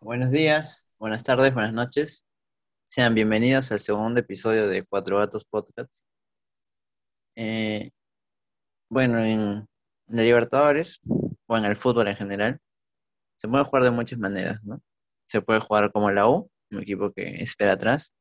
[0.00, 2.24] Buenos días, buenas tardes, buenas noches.
[2.86, 6.04] Sean bienvenidos al segundo episodio de Cuatro Gatos Podcast.
[7.36, 7.90] Eh,
[8.88, 9.66] bueno, en
[10.06, 11.00] la Libertadores,
[11.46, 12.60] o en el fútbol en general,
[13.36, 14.80] se puede jugar de muchas maneras, ¿no?
[15.26, 18.12] Se puede jugar como la U, un equipo que espera atrás.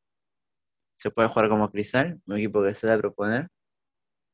[0.98, 3.50] Se puede jugar como Cristal, un equipo que se da a proponer.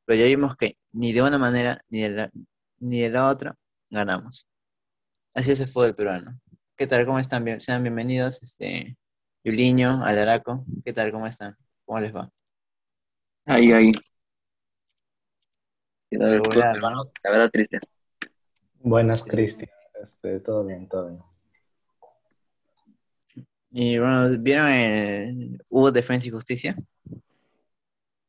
[0.05, 2.31] Pero ya vimos que ni de una manera ni de la,
[2.79, 3.55] ni de la otra
[3.89, 4.47] ganamos.
[5.39, 6.37] Así es el fútbol peruano.
[6.75, 7.05] ¿Qué tal?
[7.05, 7.45] ¿Cómo están?
[7.45, 8.97] Bien- sean bienvenidos, este,
[9.45, 10.65] Yuliño, Alaraco.
[10.83, 11.13] ¿Qué tal?
[11.13, 11.55] ¿Cómo están?
[11.85, 12.29] ¿Cómo les va?
[13.45, 13.93] Ahí, ahí.
[16.11, 17.11] La verdad, Regular, hermano, ¿no?
[17.23, 17.79] la verdad triste.
[18.81, 19.69] Buenas, Cristian.
[20.03, 21.21] Este, todo bien, todo bien.
[23.71, 26.75] Y bueno, ¿vieron el hubo Defensa y Justicia?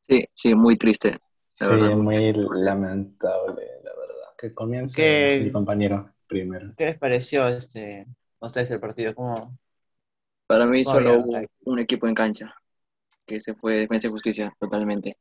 [0.07, 1.17] Sí, sí, muy triste.
[1.51, 1.97] Sí, verdad.
[1.97, 4.29] muy lamentable, la verdad.
[4.37, 5.41] Que comience ¿Qué?
[5.43, 6.73] mi compañero primero.
[6.77, 8.07] ¿Qué les pareció este,
[8.39, 9.13] a ustedes el partido?
[9.13, 9.57] ¿Cómo?
[10.47, 12.55] Para mí ¿Cómo solo hubo un equipo en cancha,
[13.25, 15.17] que se fue Defensa y Justicia totalmente.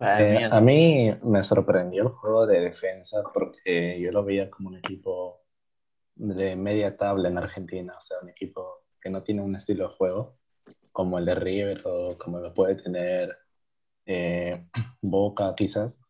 [0.00, 4.76] Eh, a mí me sorprendió el juego de defensa porque yo lo veía como un
[4.76, 5.40] equipo
[6.16, 9.94] de media tabla en Argentina, o sea, un equipo que no tiene un estilo de
[9.94, 10.36] juego
[10.90, 13.38] como el de River o como lo puede tener
[14.06, 14.66] eh,
[15.00, 16.01] Boca quizás,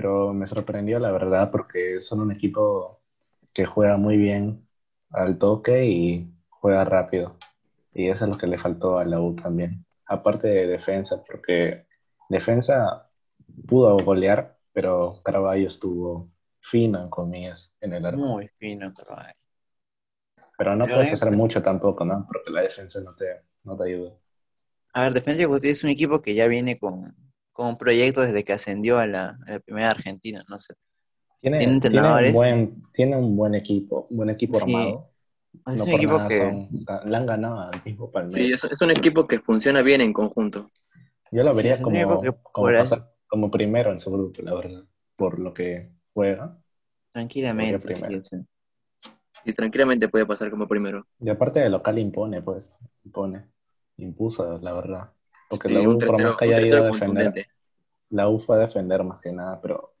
[0.00, 3.02] pero me sorprendió la verdad porque son un equipo
[3.52, 4.66] que juega muy bien
[5.10, 7.36] al toque y juega rápido.
[7.92, 9.84] Y eso es lo que le faltó a la U también.
[10.06, 11.84] Aparte de defensa, porque
[12.30, 13.10] defensa
[13.68, 18.20] pudo golear, pero Carvalho estuvo fino, en comillas, en el arco.
[18.20, 19.34] muy fino, ay,
[20.56, 22.26] Pero no Pero puedes hacer mucho tampoco, ¿no?
[22.26, 24.12] Porque la defensa no te, no te ayuda.
[24.94, 27.14] A ver, Defensa y Justicia es un equipo que ya viene con,
[27.52, 30.74] con un proyecto desde que ascendió a la, a la primera Argentina, no sé.
[31.40, 32.30] Tiene, Tiene tiene, entrenadores.
[32.30, 34.62] un buen, tiene un buen equipo, un buen equipo Sí.
[34.62, 35.10] armado.
[35.66, 36.68] Es No un equipo nada que son,
[37.06, 38.62] le han ganado al mismo Sí, Palmeiras.
[38.64, 40.70] es, es un equipo que funciona bien en conjunto.
[41.32, 42.20] Yo lo Sí, vería es como,
[42.52, 44.84] como pasar como primero en su grupo, la verdad,
[45.16, 46.58] por lo que juega.
[47.12, 48.04] tranquilamente, sí,
[49.44, 51.06] Y tranquilamente puede pasar como primero.
[51.20, 53.48] Y aparte de local impone, pues, impone,
[53.96, 55.12] impuso, la verdad.
[55.50, 57.50] Porque Sí, la U, por tercero, más que un haya ido a tercero defender, contundente.
[58.10, 59.94] la U fue a defender más que nada, pero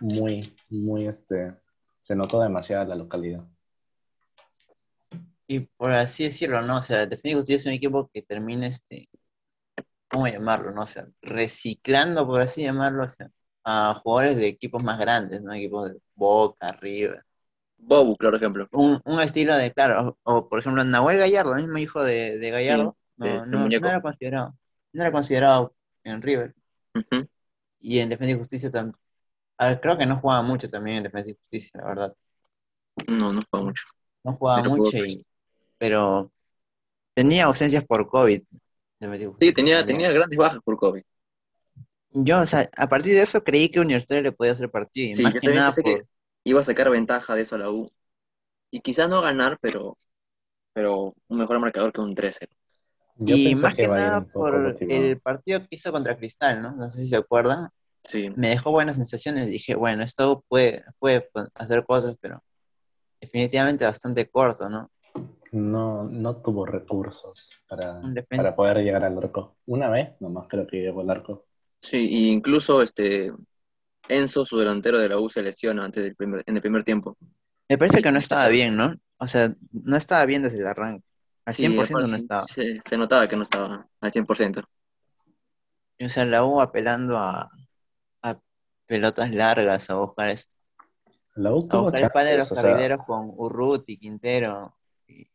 [0.00, 1.54] muy, muy, este,
[2.02, 3.44] se notó demasiado la localidad.
[5.46, 6.78] Y por así decirlo, ¿no?
[6.78, 9.08] O sea, Defensa y Justicia es un equipo que termina, este,
[10.08, 10.72] ¿cómo llamarlo?
[10.72, 10.82] ¿No?
[10.82, 13.30] O sea, reciclando, por así llamarlo, o sea,
[13.64, 15.52] a jugadores de equipos más grandes, ¿no?
[15.52, 17.24] Equipos de Boca, River.
[17.78, 18.68] Bobu, claro ejemplo.
[18.72, 22.38] Un, un estilo de, claro, o, o, por ejemplo, Nahuel Gallardo, el mismo hijo de,
[22.38, 23.84] de Gallardo, Sí, no, no, muñeco.
[23.84, 24.54] no era considerado,
[24.92, 25.74] no era considerado
[26.04, 26.54] en River.
[27.80, 28.96] Y en Defensa y Justicia también.
[29.82, 32.16] Creo que no jugaba mucho también en Defensa y Justicia, la verdad.
[33.08, 33.84] No, no fue mucho.
[34.24, 35.26] No jugaba Pero mucho, y,
[35.78, 36.32] pero
[37.14, 38.42] tenía ausencias por COVID.
[39.00, 39.98] Defensa y Sí, tenía, también.
[39.98, 41.02] tenía grandes bajas por COVID.
[42.12, 45.16] Yo, o sea, a partir de eso creí que Universitario le podía hacer partido.
[45.16, 46.02] Sí, más yo que también nada pensé por.
[46.02, 46.02] que
[46.44, 47.90] iba a sacar ventaja de eso a la U.
[48.70, 49.98] Y quizás no ganar, pero,
[50.74, 52.50] pero un mejor marcador que un 3-0.
[53.22, 55.02] Yo Y más que nada por motivado.
[55.02, 56.72] el partido que hizo contra Cristal, ¿no?
[56.72, 57.68] No sé si se acuerdan.
[58.02, 59.46] Sí, Me dejó buenas sensaciones.
[59.48, 62.42] Dije, bueno, esto puede, puede hacer cosas, pero
[63.20, 64.90] definitivamente bastante corto, ¿no?
[65.52, 69.56] No, no tuvo recursos para, para poder llegar al arco.
[69.66, 71.44] Una vez nomás creo que llegó al arco.
[71.82, 73.32] sí, y incluso este
[74.08, 77.16] Enzo, su delantero de la U, se lesiona antes del primer, en el primer tiempo.
[77.68, 78.94] Me parece que no estaba bien, ¿no?
[79.18, 81.04] O sea, no estaba bien desde el arranque.
[81.44, 82.48] Al Sí, 100% no aparte, estaba.
[82.54, 84.62] Se, se notaba que no estaba al 100%.
[85.98, 87.50] Y, O sea, la U apelando a,
[88.22, 88.40] a
[88.86, 90.56] pelotas largas, a buscar esto.
[91.44, 94.76] La U A buscar el palo de los o sea, carrileros con Urruti, Quintero.
[95.08, 95.30] y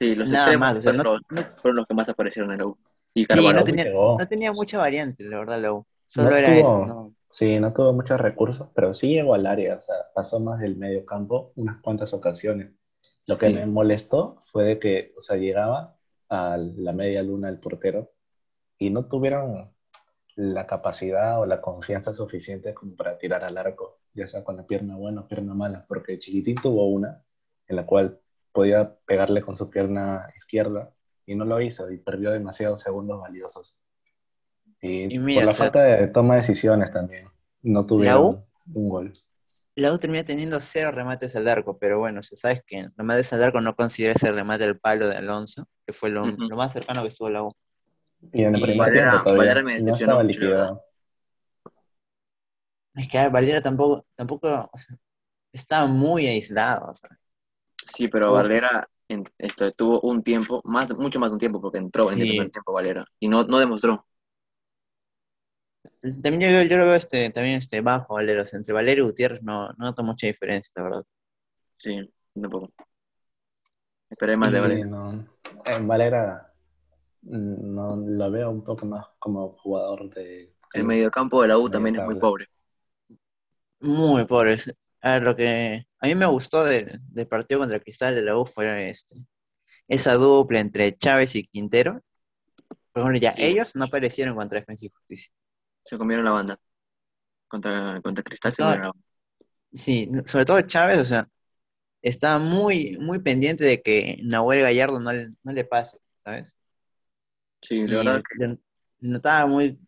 [0.00, 2.08] Sí, los Nada extremos más, o sea, no, fueron, no- los, fueron los que más
[2.08, 2.78] aparecieron en la U.
[3.14, 3.54] Y sí, Carvalho.
[3.54, 4.18] no no tenía, llegó.
[4.18, 5.86] no tenía mucha variante, la verdad, la U.
[6.06, 7.14] Solo No era eso, tuvo, ¿no?
[7.28, 10.76] sí, no tuvo muchos recursos, pero sí llegó al área, o sea, pasó más del
[10.76, 12.72] medio campo unas cuantas ocasiones.
[13.30, 13.54] Lo que Sí.
[13.54, 15.96] me molestó fue de que, o sea, llegaba
[16.28, 18.12] a la media luna del portero
[18.78, 19.72] y no tuvieron
[20.36, 24.66] la capacidad o la confianza suficiente como para tirar al arco, ya sea con la
[24.66, 27.22] pierna buena o pierna mala, porque Chiquitín tuvo una
[27.66, 28.20] en la cual
[28.52, 30.92] podía pegarle con su pierna izquierda
[31.26, 33.78] y no lo hizo y perdió demasiados segundos valiosos.
[34.80, 37.28] Y, Y mira, por la falta de toma de decisiones también,
[37.62, 39.12] no tuvieron un gol.
[39.80, 43.42] La U termina teniendo cero remates al arco, pero bueno, si sabes que remates al
[43.42, 47.08] arco no considera ese remate al palo de Alonso, que fue lo, más cercano que
[47.08, 47.52] estuvo la U.
[48.32, 50.82] Y en el Y primer Valera- tiempo todavía Valera me no decepcionó estaba mucho.
[52.94, 54.96] Es que a ver, Valera tampoco, tampoco, o sea,
[55.52, 56.90] está muy aislado.
[56.90, 57.10] o sea.
[57.82, 58.32] Sí, pero.
[58.32, 62.20] Valera en- esto, tuvo un tiempo, más, mucho más de un tiempo, porque entró en
[62.20, 64.06] el primer tiempo Valera y no, no demostró.
[66.22, 68.42] También yo, yo lo veo este, también este, bajo Valero.
[68.42, 71.02] o sea, entre Valero y Gutiérrez no, no noto mucha diferencia, la verdad.
[71.76, 72.72] Sí, tampoco.
[74.10, 75.26] Esperé más de no,
[75.64, 76.52] en Valera
[77.22, 81.62] mm, no lo veo un poco más como jugador de El mediocampo de la U
[81.62, 82.46] Medio también es muy pobre.
[83.80, 84.74] Muy pobres.
[85.02, 88.36] A ver, lo que a mí me gustó del, del partido contra Cristal de la
[88.36, 89.16] U fue este,
[89.88, 92.02] esa dupla entre Chávez y Quintero.
[92.92, 93.44] Por ejemplo, ya Sí.
[93.44, 95.32] ellos no aparecieron contra Defensa y Justicia.
[95.84, 96.58] Se comieron la banda.
[97.48, 99.06] Contra, contra Cristal se No, comieron la banda.
[99.72, 101.28] Sí, sobre todo Chávez, o sea,
[102.02, 106.56] está muy, muy pendiente de que Nahuel Gallardo no le, no le pase, ¿sabes?
[107.62, 108.58] Sí, de verdad que
[109.00, 109.78] notaba muy...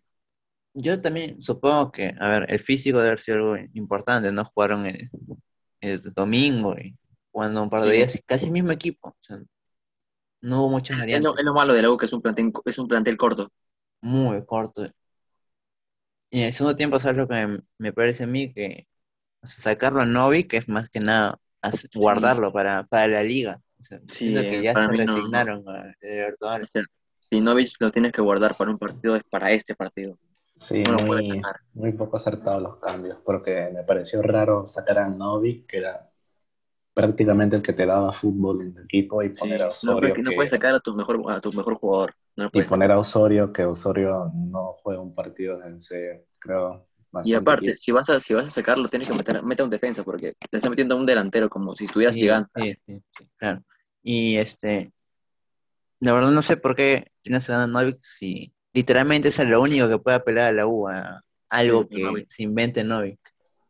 [0.74, 4.44] Yo también supongo que, a ver, el físico debe haber sido algo importante, ¿no?
[4.46, 5.10] Jugaron el,
[5.80, 6.96] el domingo y
[7.32, 7.96] jugando un par de Sí.
[7.96, 9.10] días, casi el mismo equipo.
[9.10, 9.38] o sea,
[10.42, 12.22] no hubo muchas es variantes, lo, es lo malo de la U, que es un
[12.22, 13.50] plantel, es un plantel corto.
[14.00, 14.88] muy corto.
[16.32, 18.52] Y en el segundo tiempo, ¿sabes lo que me, me parece a mí?
[18.54, 18.88] Que
[19.42, 21.40] o sea, sacarlo a Novi, que es más que nada
[21.90, 21.98] Sí.
[22.00, 23.60] guardarlo para, para la liga.
[23.80, 25.48] O sea, Sí, que ya para se mí no, no.
[25.48, 25.94] resignaron a
[26.62, 26.82] O sea,
[27.30, 30.18] si Novich lo tienes que guardar para un partido, es para este partido.
[30.60, 31.56] Sí, No lo puedes muy, sacar.
[31.74, 36.10] muy poco acertados los cambios, porque me pareció raro sacar a Novik, que era
[36.94, 40.14] prácticamente el que te daba fútbol en el equipo, y Sí, poner a no, Osorio,
[40.22, 42.14] no que- puedes sacar a tu mejor, a tu mejor jugador.
[42.36, 46.86] No y puedes poner a Osorio, que Osorio no juega un partido en ese, creo,
[47.24, 50.02] Y aparte, si vas a, si vas a sacarlo, tienes que meter, meter un defensa,
[50.02, 52.48] porque te está metiendo a un delantero como si estuvieras Sí, llegando.
[52.56, 53.62] sí, sí, sí, claro.
[54.02, 54.92] Y este,
[56.00, 59.98] la verdad no sé por qué tienes a Novik si literalmente es lo único que
[59.98, 62.28] puede apelar a la U, a algo Sí, que Novik.
[62.30, 63.20] se invente Novik.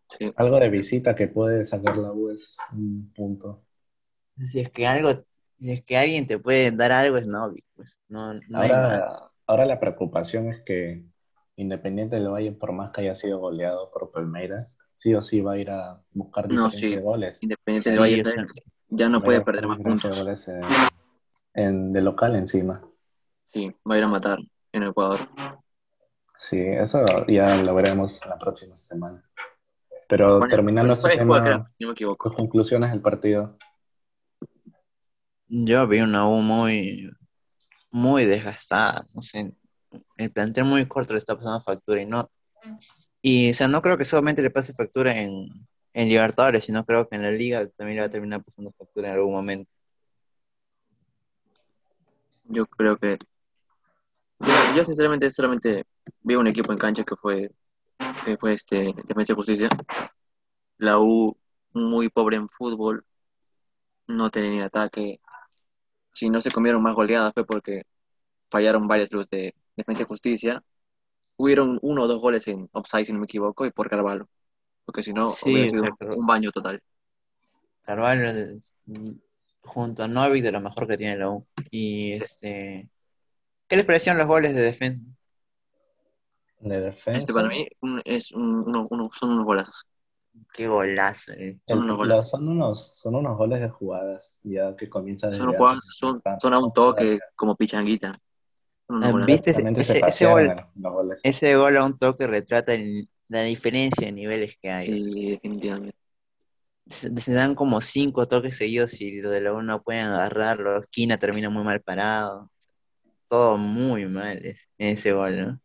[0.09, 3.65] Sí, Algo de visita que puede sacar la U es un punto.
[4.39, 5.25] Si es que algo,
[5.63, 8.33] si es que alguien te puede dar algo es Novik, pues no.
[8.53, 11.05] Ahora, ahora la preocupación es que
[11.55, 15.53] Independiente del Valle, por más que haya sido goleado por Palmeiras, sí o sí va
[15.53, 16.95] a ir a buscar No, sí.
[16.97, 17.43] de goles.
[17.43, 18.23] Independiente Sí, del Valle
[18.89, 20.19] ya no puede perder más puntos.
[20.19, 20.63] goles en-
[21.55, 22.83] en- de local encima.
[23.45, 24.39] Sí, va a ir a matar
[24.73, 25.29] en Ecuador.
[26.35, 29.23] Sí, eso ya lo veremos la próxima semana.
[30.09, 31.45] Pero terminando Juan- este tema,
[31.79, 32.29] si no me equivoco.
[32.31, 33.55] tus conclusiones del partido.
[35.55, 37.11] Yo vi una U muy,
[37.91, 39.53] muy desgastada, no sé,
[40.17, 42.31] el plantel muy corto le está pasando factura y no,
[43.21, 45.49] y o sea, no creo que solamente le pase factura en,
[45.93, 49.09] en Libertadores, sino creo que en la Liga también le va a terminar pasando factura
[49.09, 49.71] en algún momento.
[52.45, 53.19] Yo creo que.
[54.41, 55.85] Yo, yo sinceramente solamente
[56.23, 57.51] vi un equipo en cancha que fue,
[58.25, 59.69] que fue este, Defensa y Justicia.
[60.79, 61.37] La U
[61.75, 63.05] muy pobre en fútbol,
[64.09, 65.21] no tenía ni ataque.
[66.13, 67.83] Si no se comieron más goleadas fue porque
[68.51, 70.63] fallaron varias luces de Defensa y Justicia.
[71.37, 74.29] Hubieron uno o dos goles en offside, si no me equivoco, y por Carvalho.
[74.85, 75.85] Porque si no, Sí, hubiera sido
[76.17, 76.83] un baño total.
[77.85, 78.59] Carvalho
[79.63, 81.47] junto a Novik de lo mejor que tiene la U.
[81.71, 82.89] Y este,
[83.69, 85.03] ¿qué les parecieron los goles de defensa?
[86.61, 87.19] De defensa.
[87.21, 89.87] Este para mí un- es un- uno- uno- son unos golazos.
[90.53, 91.33] Qué golazo.
[91.33, 91.59] eh.
[91.67, 92.29] son el- unos goles.
[92.29, 96.39] son, unos, son unos goles de jugadas, ya que comienza desde Son, jugadas, son, empezar.
[96.41, 98.13] son a un toque como pichanguita.
[98.87, 99.27] Son unos Ah.
[99.27, 99.51] ¿viste?
[99.51, 100.57] Ese- se ese gol-.
[101.23, 104.87] Ese gol a un toque retrata el- la diferencia de niveles que hay.
[104.87, 105.97] Sí, definitivamente.
[106.87, 110.81] se, se dan como cinco toques seguidos y lo de la U no pueden agarrarlo.
[110.81, 112.51] Esquina termina muy mal parado.
[113.29, 115.61] Todo muy mal es- en ese gol, ¿no?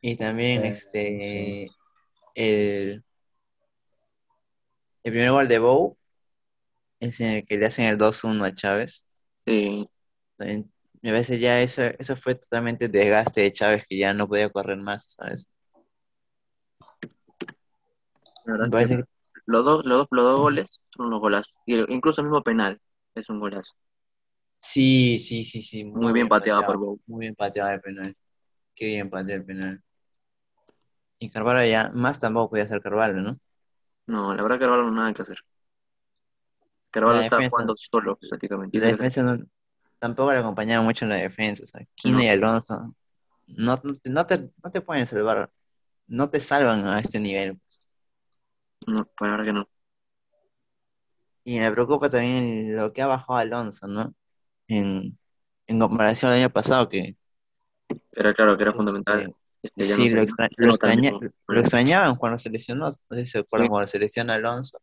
[0.00, 1.66] Y también Eh, este
[2.34, 3.04] el,
[5.02, 5.96] el primer gol de Bow
[7.00, 9.04] es en el que le hacen el 2-1 a Chávez.
[9.46, 9.88] Sí,
[11.02, 14.76] Me parece ya eso, eso fue totalmente desgaste de Chávez que ya no podía correr
[14.78, 15.50] más, ¿sabes?
[18.64, 19.04] Me parece que
[19.46, 21.54] los dos, los dos, los dos goles son unos golazos.
[21.66, 22.80] Incluso el mismo penal
[23.14, 23.74] es un golazo.
[24.58, 25.84] sí, sí, sí, sí.
[25.84, 27.00] Muy bien pateado por Bow.
[27.06, 28.14] Muy bien pateado el penal.
[28.74, 29.82] Qué bien pateó el penal.
[31.20, 33.38] Y Carvalho ya, más tampoco podía hacer Carvalho, ¿no?
[34.06, 35.38] No, la verdad Carvalho no nada que hacer.
[36.90, 37.50] Carvalho defensa.
[37.50, 38.76] jugando solo prácticamente.
[38.76, 39.46] Y la defensa no-
[39.98, 41.64] tampoco le acompañaba mucho en la defensa.
[41.64, 42.20] O sea, No.
[42.20, 42.94] y Alonso
[43.48, 45.50] no, no, te- no te, no te pueden salvar.
[46.08, 47.60] No te salvan a este nivel.
[48.88, 49.68] No, pues la verdad que no.
[51.44, 54.14] Y me preocupa también lo que ha bajado Alonso, ¿no?
[54.68, 55.18] En,
[55.66, 57.16] en comparación al año pasado, que
[58.12, 59.34] Era claro que era fundamental.
[59.62, 62.86] Este, ya Sí, no lo, se- extra- se extraña- lo extrañaban cuando se lesionó.
[62.86, 63.70] No sé si se acuerdan Sí.
[63.70, 64.80] cuando se lesiona Alonso.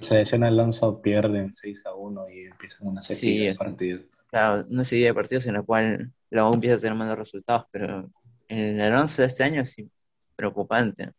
[0.00, 4.02] Selección Alonso pierden 6 a 1 y empiezan una Sí, sequía de partidos.
[4.30, 7.64] Claro, una serie de partidos en la cual la U empieza a tener malos resultados,
[7.70, 8.10] pero
[8.48, 9.90] el Alonso de este año sí,
[10.36, 11.12] preocupante.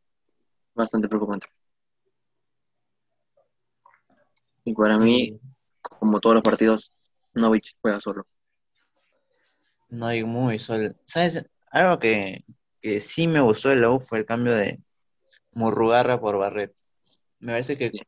[0.75, 1.47] bastante preocupante.
[4.63, 5.39] Y para mí,
[5.81, 6.91] como todos los partidos,
[7.33, 8.25] Novich juega solo.
[9.89, 10.93] No hay muy solo.
[11.05, 11.43] ¿Sabes?
[11.71, 12.45] Algo que,
[12.81, 14.81] que sí me gustó de la U fue el cambio de
[15.53, 16.73] Murrugarra por Barret.
[17.39, 17.99] Me parece que Sí.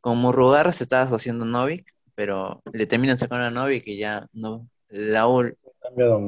[0.00, 4.68] con Murrugarra se estaba asociando Novik, pero le terminan sacando a Novik y ya no.
[4.88, 5.44] La U,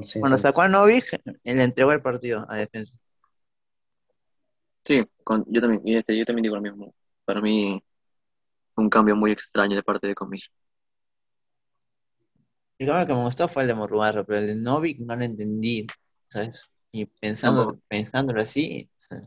[0.05, 0.39] sí, cuando sí.
[0.39, 1.07] sacó a Novik,
[1.45, 2.97] le entregó el partido a defensa.
[4.85, 6.95] Sí, con- yo también, y este, yo también digo lo mismo.
[7.25, 7.83] Para mí,
[8.77, 10.51] un cambio muy extraño de parte de Comiso.
[12.79, 15.25] El cambio que me gustó fue el de Murrugarra, pero el de Novik no lo
[15.25, 15.87] entendí,
[16.27, 16.71] ¿sabes?
[16.97, 19.19] Y pensando, pensándolo así, o sea,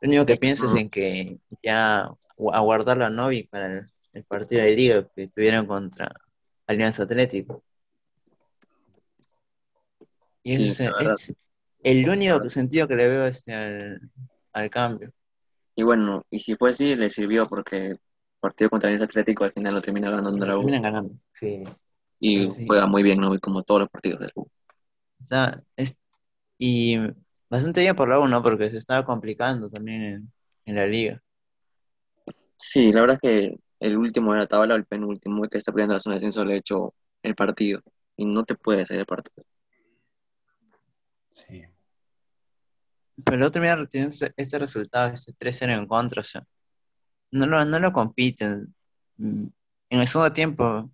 [0.00, 2.08] lo único que pienso es en que ya
[2.38, 6.10] gu- aguardarlo a Novik para el, el partido de liga que tuvieron contra
[6.66, 7.62] Alianza Atlético.
[10.42, 11.34] Y Sí, ese es
[11.82, 14.00] el único sentido que le veo este al,
[14.54, 15.12] al cambio.
[15.76, 18.00] Y bueno, y si fue así, le sirvió porque el
[18.40, 20.66] partido contra el Atlético al final lo termina ganando la U.
[20.66, 21.14] Ganando.
[21.32, 21.64] Sí.
[22.18, 22.66] Y Sí.
[22.66, 23.38] juega muy bien, ¿no?
[23.40, 24.46] Como todos los partidos del U.
[25.20, 25.98] Está, es-
[26.58, 26.98] y
[27.48, 28.42] bastante bien por la U, ¿no?
[28.42, 30.32] Porque se estaba complicando también en,
[30.66, 31.22] en la liga.
[32.56, 35.72] Sí, la verdad es que el último de la tabla, el penúltimo, el que está
[35.72, 37.82] peleando la zona de descenso, le ha hecho el partido.
[38.16, 39.44] Y no te puede hacer el partido.
[41.30, 41.64] Sí.
[43.24, 46.44] Pero luego termina reteniendo este, este resultado, este 3-0 en contra, o sea,
[47.30, 48.74] no lo, no lo compiten.
[49.18, 49.52] En
[49.90, 50.90] el segundo tiempo,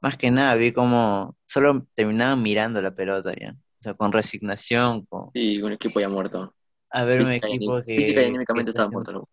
[0.00, 3.56] más que nada, vi como solo terminaban mirando la pelota ya.
[3.82, 6.54] O sea, con resignación, con Y un equipo ya muerto.
[6.90, 9.28] a ver un Física y, equipo que, física y anímicamente estaba muerto.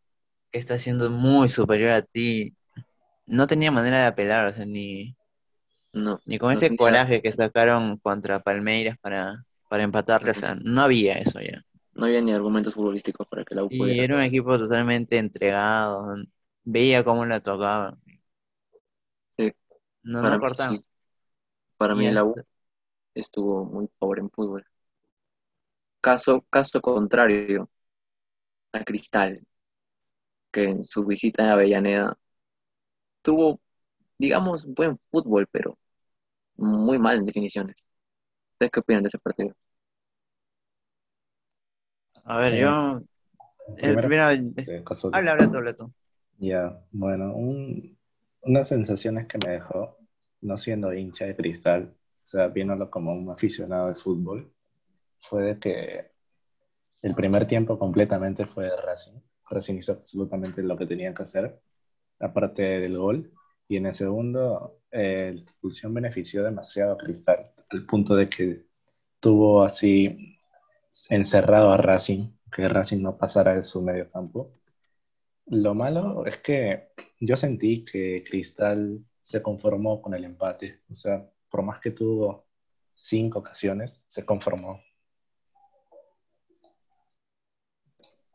[0.52, 2.56] que está siendo muy superior a ti.
[3.28, 5.18] No tenía manera de apelar, o sea, ni,
[5.94, 10.34] No, ni con no ese tenía- coraje que sacaron contra Palmeiras para, para empatarle, o
[10.34, 11.64] sea, no había eso ya.
[11.94, 14.24] no había ni argumentos futbolísticos para que la U Y pudiera era un hacer.
[14.24, 16.16] equipo totalmente entregado,
[16.64, 18.00] veía cómo la tocaban.
[19.38, 19.52] Sí,
[20.04, 20.80] No, para no mí, cortaban.
[20.80, 20.86] sí.
[21.78, 22.46] Para Y mí la U hasta-
[23.20, 24.66] estuvo muy pobre en fútbol.
[26.02, 27.70] Caso, caso contrario
[28.74, 29.42] a Cristal,
[30.52, 32.18] que en su visita a Avellaneda
[33.22, 33.60] tuvo,
[34.18, 35.78] digamos, buen fútbol, pero
[36.58, 37.78] muy mal en definiciones.
[38.54, 39.56] ¿Ustedes qué opinan de ese partido?
[42.26, 43.02] A ver, Eh, yo.
[43.78, 44.30] El primero, primero.
[44.58, 44.72] eh.
[45.12, 45.94] Habla, habla tú, habla tú.
[46.40, 47.98] Ya, bueno, un-
[48.42, 49.98] unas sensaciones que me dejó,
[50.42, 51.96] no siendo hincha de cristal,
[52.30, 54.54] sea, viéndolo como un aficionado de fútbol,
[55.22, 56.12] fue de que
[57.02, 59.20] el primer tiempo completamente fue de Racing.
[59.50, 61.60] Racing hizo absolutamente lo que tenía que hacer,
[62.20, 63.32] aparte del gol,
[63.68, 68.66] y en el segundo, eh, la expulsión benefició demasiado a Cristal, al punto de que
[69.20, 70.40] tuvo así
[71.10, 74.54] encerrado a Racing, que Racing no pasara de su medio campo.
[75.48, 80.82] Lo malo es que yo sentí que Cristal se conformó con el empate.
[80.90, 82.46] O sea, por más que tuvo
[82.96, 84.82] cinco ocasiones, se conformó.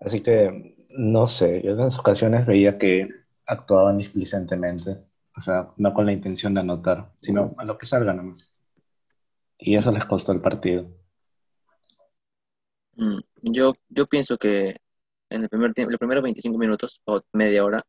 [0.01, 3.09] Así que, no sé, yo en esas ocasiones veía que
[3.47, 4.99] actuaban displicentemente.
[5.37, 8.53] O sea, no con la intención de anotar, sino a lo que salga nomás.
[9.59, 10.89] Y eso les costó el partido.
[12.97, 14.77] Mm, Yo, yo pienso que
[15.31, 17.85] en el primer los primeros 25 minutos o media hora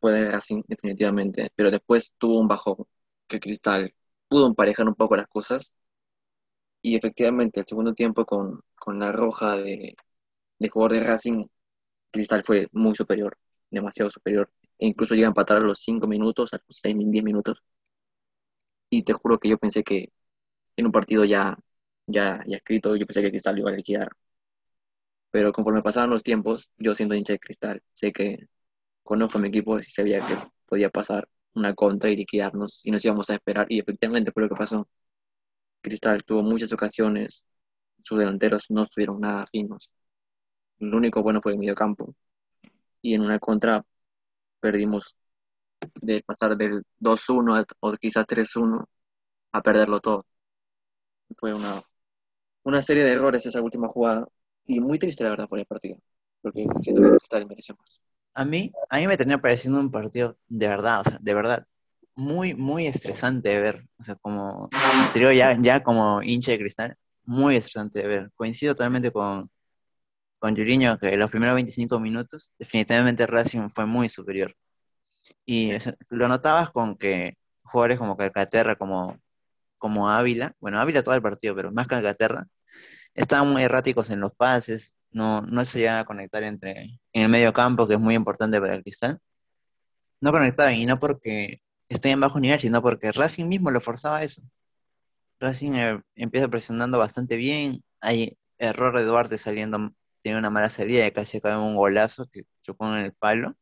[0.00, 2.76] fue Racing definitivamente, pero después tuvo un bajón
[3.28, 3.94] que Cristal
[4.34, 5.74] pudo emparejar un poco las cosas.
[6.82, 9.96] Y efectivamente el segundo tiempo con, con la roja de,
[10.58, 11.46] de jugador de Racing,
[12.12, 13.36] Cristal fue muy superior,
[13.70, 17.24] demasiado superior, e incluso llega a empatar a los 5 minutos, a los 6, 10
[17.24, 17.62] minutos.
[18.90, 20.10] Y te juro que yo pensé que
[20.76, 21.58] en un partido ya,
[22.06, 24.10] ya, ya escrito, yo pensé que Cristal iba a liquidar.
[25.30, 28.48] Pero conforme pasaban los tiempos, yo siendo hincha de Cristal, sé que
[29.02, 30.36] conozco a mi equipo y sabía que
[30.66, 33.66] podía pasar una contra y liquidarnos y nos íbamos a esperar.
[33.70, 34.88] Y efectivamente fue lo que pasó.
[35.82, 37.44] Cristal tuvo muchas ocasiones,
[38.02, 39.90] sus delanteros no estuvieron nada finos.
[40.78, 42.14] Lo único bueno fue el mediocampo.
[43.02, 43.84] Y en una contra
[44.60, 45.16] perdimos
[45.96, 48.88] de pasar del 2-1 o quizás 3-1
[49.52, 50.26] a perderlo todo.
[51.36, 51.82] Fue una,
[52.64, 54.26] una serie de errores esa última jugada
[54.66, 55.98] y muy triste la verdad por el partido,
[56.42, 58.00] porque siento que Cristal mereció más.
[58.34, 61.66] A mí, a mí me terminó pareciendo un partido de verdad, o sea, de verdad,
[62.16, 63.88] muy, muy estresante de ver.
[63.98, 64.68] O sea, como,
[65.14, 68.30] digo, ya, ya como hincha de cristal, muy estresante de ver.
[68.34, 69.50] Coincido totalmente con,
[70.38, 74.54] con Yuriño que los primeros 25 minutos definitivamente Racing fue muy superior.
[75.46, 75.72] Y
[76.10, 79.18] lo notabas con que jugadores como Calcaterra, como,
[79.78, 82.46] como Ávila, bueno, Ávila todo el partido, pero más Calcaterra,
[83.14, 87.28] estaban muy erráticos en los pases, no, no se llegaban a conectar entre, en el
[87.28, 89.20] medio campo, que es muy importante para el Cristal.
[90.20, 94.18] No conectaban, y no porque estén en bajo nivel, sino porque Racing mismo lo forzaba
[94.18, 94.42] a eso.
[95.38, 101.06] Racing eh, empieza presionando bastante bien, hay error de Duarte saliendo, tiene una mala salida
[101.06, 103.56] y casi acaba un golazo que chocó en el palo.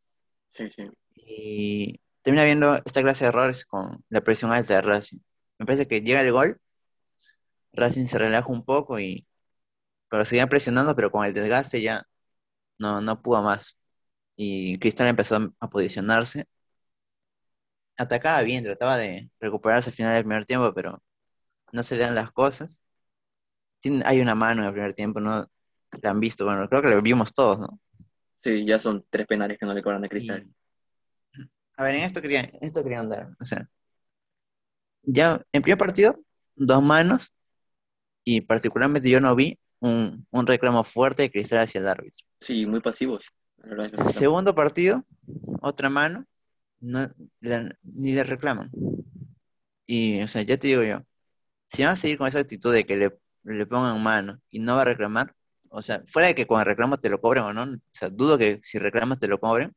[0.50, 0.90] Sí, sí.
[1.14, 5.18] Y termina viendo esta clase de errores con la presión alta de Racing.
[5.58, 6.60] Me parece que llega el gol,
[7.72, 9.26] Racing se relaja un poco y
[10.12, 12.06] pero seguía presionando, pero con el desgaste ya
[12.78, 13.78] no, no pudo más.
[14.36, 16.46] Y Cristal empezó a posicionarse.
[17.96, 21.02] Atacaba bien, trataba de recuperarse al final del primer tiempo, pero
[21.72, 22.82] no se le dan las cosas.
[24.04, 25.50] hay una mano en el primer tiempo, ¿no?
[26.02, 27.80] La han visto, bueno, creo que lo vimos todos, ¿no?
[28.40, 30.46] Sí, ya son tres penales que no le cobran a Cristal.
[31.78, 33.30] A ver, en esto quería, esto quería andar.
[33.40, 33.66] O sea,
[35.04, 36.20] ya en primer partido,
[36.54, 37.32] dos manos,
[38.24, 42.24] y particularmente yo no vi un, reclamo fuerte de Cristal hacia el árbitro.
[42.38, 43.26] Sí, muy pasivos.
[44.12, 45.04] Segundo partido,
[45.60, 46.26] otra mano,
[46.80, 48.70] ni le reclaman.
[49.86, 51.02] Y, o sea, ya te digo yo,
[51.68, 54.76] si van a seguir con esa actitud de que le, le pongan mano y no
[54.76, 55.34] va a reclamar,
[55.68, 58.08] o sea, fuera de que con el reclamo te lo cobren o no, o sea,
[58.08, 59.74] dudo que si reclamas te lo cobren,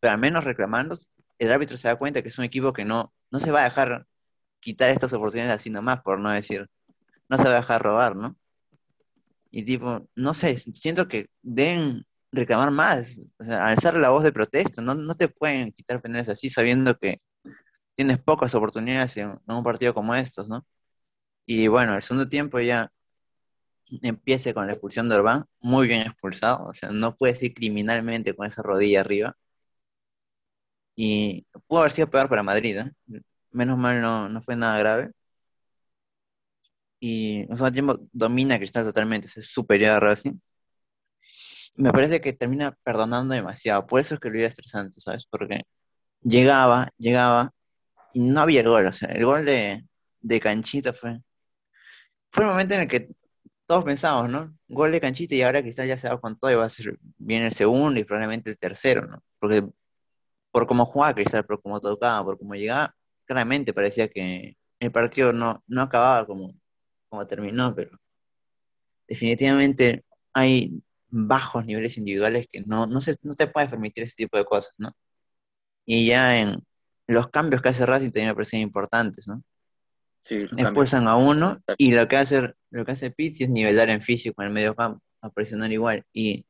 [0.00, 0.96] pero al menos reclamando,
[1.38, 3.64] el árbitro se da cuenta que es un equipo que no, no se va a
[3.64, 4.06] dejar
[4.60, 6.68] quitar estas oportunidades así nomás, por no decir,
[7.28, 8.36] no se va a dejar robar, ¿no?
[9.56, 14.30] Y tipo, no sé, siento que deben reclamar más, o sea, alzar la voz de
[14.32, 17.16] protesta, no, no te pueden quitar penales así sabiendo que
[17.94, 20.66] tienes pocas oportunidades en, un partido como estos, ¿no?
[21.46, 22.92] Y bueno, el segundo tiempo ya
[24.02, 28.34] empiece con la expulsión de Orbán, muy bien expulsado, o sea, no puede ir criminalmente
[28.36, 29.36] con esa rodilla arriba.
[30.94, 32.92] Y pudo haber sido peor para Madrid, ¿eh?
[33.52, 35.12] Menos mal no, no fue nada grave
[37.00, 40.38] y en segundo tiempo domina Cristal totalmente, es superior a Racing.
[41.76, 45.26] Me parece que termina perdonando demasiado, por eso es que lo iba estresante, ¿sabes?
[45.26, 45.62] Porque
[46.22, 47.52] llegaba, llegaba
[48.14, 49.84] y no había el gol, o sea, el gol de,
[50.20, 51.20] de Canchita fue,
[52.30, 53.08] fue el momento en el que
[53.66, 54.56] todos pensamos, ¿no?
[54.68, 56.98] Gol de Canchita y ahora Cristal ya se va con todo y va a ser
[57.18, 59.22] bien el segundo y probablemente el tercero, ¿no?
[59.38, 59.64] Porque
[60.50, 62.94] por cómo jugaba Cristal, por cómo tocaba, por cómo llegaba,
[63.26, 66.54] claramente parecía que el partido no, no acababa como,
[67.16, 67.98] como terminó, pero
[69.08, 74.36] definitivamente hay bajos niveles individuales que no, no, se, no te puedes permitir ese tipo
[74.36, 74.94] de cosas, ¿no?
[75.86, 76.62] Y ya en
[77.06, 79.42] los cambios que hace Racing también me parecen importantes, ¿no?
[80.24, 84.02] Sí, Expulsan a uno y lo que hace, lo que hace Pizzi es nivelar en
[84.02, 86.04] físico en el medio campo, a presionar igual.
[86.12, 86.44] Y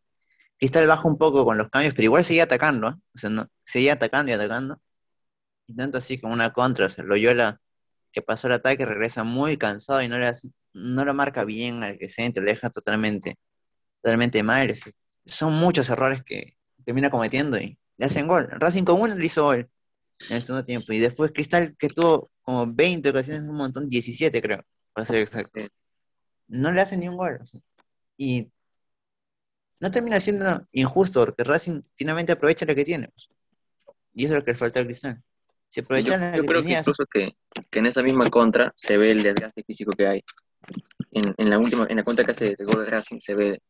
[0.58, 2.94] Cristal baja un poco con los cambios, pero igual seguía atacando, ¿eh?
[3.14, 4.80] o sea, no, seguía atacando y atacando.
[5.66, 7.60] Y tanto así como una contra, o sea, Loyola
[8.16, 10.32] que pasó el ataque, regresa muy cansado y no, le
[10.72, 13.38] no lo marca bien al que se entre, lo deja totalmente,
[14.02, 14.74] totalmente mal.
[15.26, 18.48] son muchos errores que termina cometiendo y le hacen gol.
[18.50, 19.68] Racing con uno le hizo gol
[20.30, 20.92] en el segundo tiempo.
[20.94, 25.60] Y después Cristal, que tuvo como 20 ocasiones, un montón, 17 creo, para ser exacto.
[26.48, 27.40] No le hacen ni un gol.
[28.16, 28.50] Y
[29.80, 33.12] no termina siendo injusto porque Racing finalmente aprovecha lo que tiene.
[34.14, 35.22] Y eso es lo que le falta al Cristal
[35.74, 37.36] yo, creo que incluso que,
[37.72, 40.24] en esa misma contra se ve el desgaste físico que hay.
[41.12, 43.62] En, en la última, en la contra que hace el gol de Racing se ve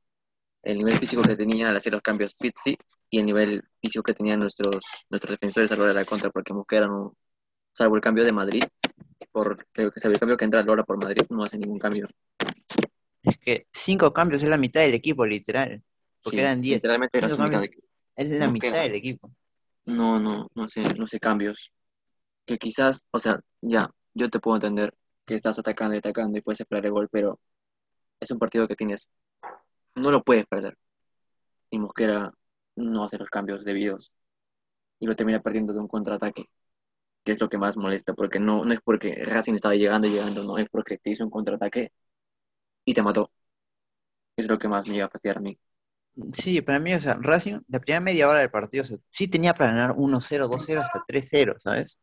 [0.63, 2.77] el nivel físico que tenía al hacer los cambios Pizzi
[3.09, 6.31] y el nivel físico que tenían nuestros, nuestros defensores a la hora de la contra,
[6.31, 7.17] porque Mosquera no,
[7.73, 8.65] salvo el cambio de Madrid,
[9.31, 12.09] por, creo que el cambio que entra Lora por Madrid, no hace ningún cambio.
[13.23, 15.83] Es que cinco cambios es la mitad del equipo, literal.
[16.23, 16.77] Porque eran diez.
[16.77, 17.65] Literalmente era mitad
[18.17, 19.31] Es la mitad del equipo.
[19.85, 21.71] No, no, no sé, no sé cambios
[22.47, 24.95] que quizás, o sea, ya, yo te puedo entender
[25.27, 27.41] que estás atacando y atacando y puedes esperar el gol, pero
[28.21, 29.09] es un partido que tienes,
[29.95, 30.79] no lo puedes perder.
[31.71, 32.31] Y Mosquera
[32.77, 34.13] no hace los cambios debidos
[35.01, 36.47] y lo termina perdiendo de un contraataque,
[37.25, 40.13] que es lo que más molesta, porque no, no es porque Racing estaba llegando y
[40.13, 41.93] llegando, no, es porque te hizo un contraataque
[42.85, 43.31] y te mató.
[44.37, 45.59] Es lo que más me iba a fastidiar a mí.
[46.33, 49.73] Sí, para mí, o sea, Racing, la primera media hora del partido, sí tenía para
[49.73, 51.99] ganar 1-0, 2-0, hasta 3-0, ¿sabes?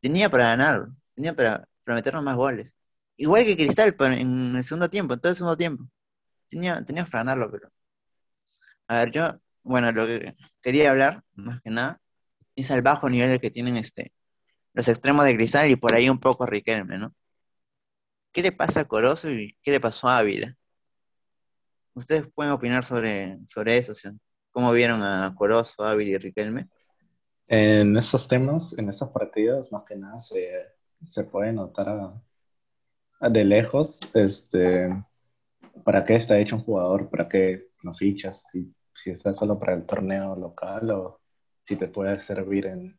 [0.00, 2.74] Tenía para ganar, tenía para, para meternos más goles.
[3.16, 5.84] Igual que Cristal en el segundo tiempo, en todo el segundo tiempo.
[6.48, 7.70] Tenía, tenía para ganarlo, pero.
[8.88, 12.00] A ver, yo, bueno, lo que quería hablar, más que nada,
[12.54, 14.12] es al bajo nivel que tienen este,
[14.74, 17.14] los extremos de Cristal y por ahí un poco Riquelme, ¿no?
[18.36, 20.54] ¿qué le pasa a Corozo y qué le pasó a Ávila?
[21.94, 23.94] Ustedes pueden opinar sobre, sobre eso.
[24.50, 26.68] ¿Cómo vieron a Corozo, Ávila y Riquelme?
[27.48, 30.48] En esos temas, en esos partidos, más que nada se,
[31.06, 32.22] se puede notar a-
[33.20, 34.88] a de lejos este,
[35.84, 39.74] para qué está hecho un jugador, para qué lo fichas, si, si está solo para
[39.74, 41.20] el torneo local o
[41.64, 42.98] si te puede servir en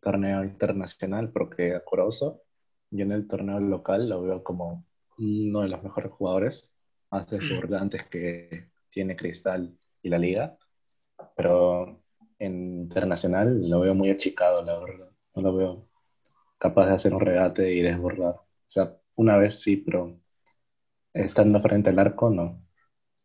[0.00, 2.42] torneo internacional, porque a Corozo,
[2.90, 4.86] yo en el torneo local lo veo como
[5.18, 6.72] uno de los mejores jugadores,
[7.10, 10.58] más desbordantes que tiene Cristal y la Liga,
[11.36, 12.03] pero
[12.38, 15.10] internacional lo veo muy achicado, la verdad.
[15.34, 15.88] No lo veo
[16.58, 18.36] capaz de hacer un regate y desbordar.
[18.36, 20.20] O sea, una vez sí, pero
[21.14, 22.62] estando frente al arco no,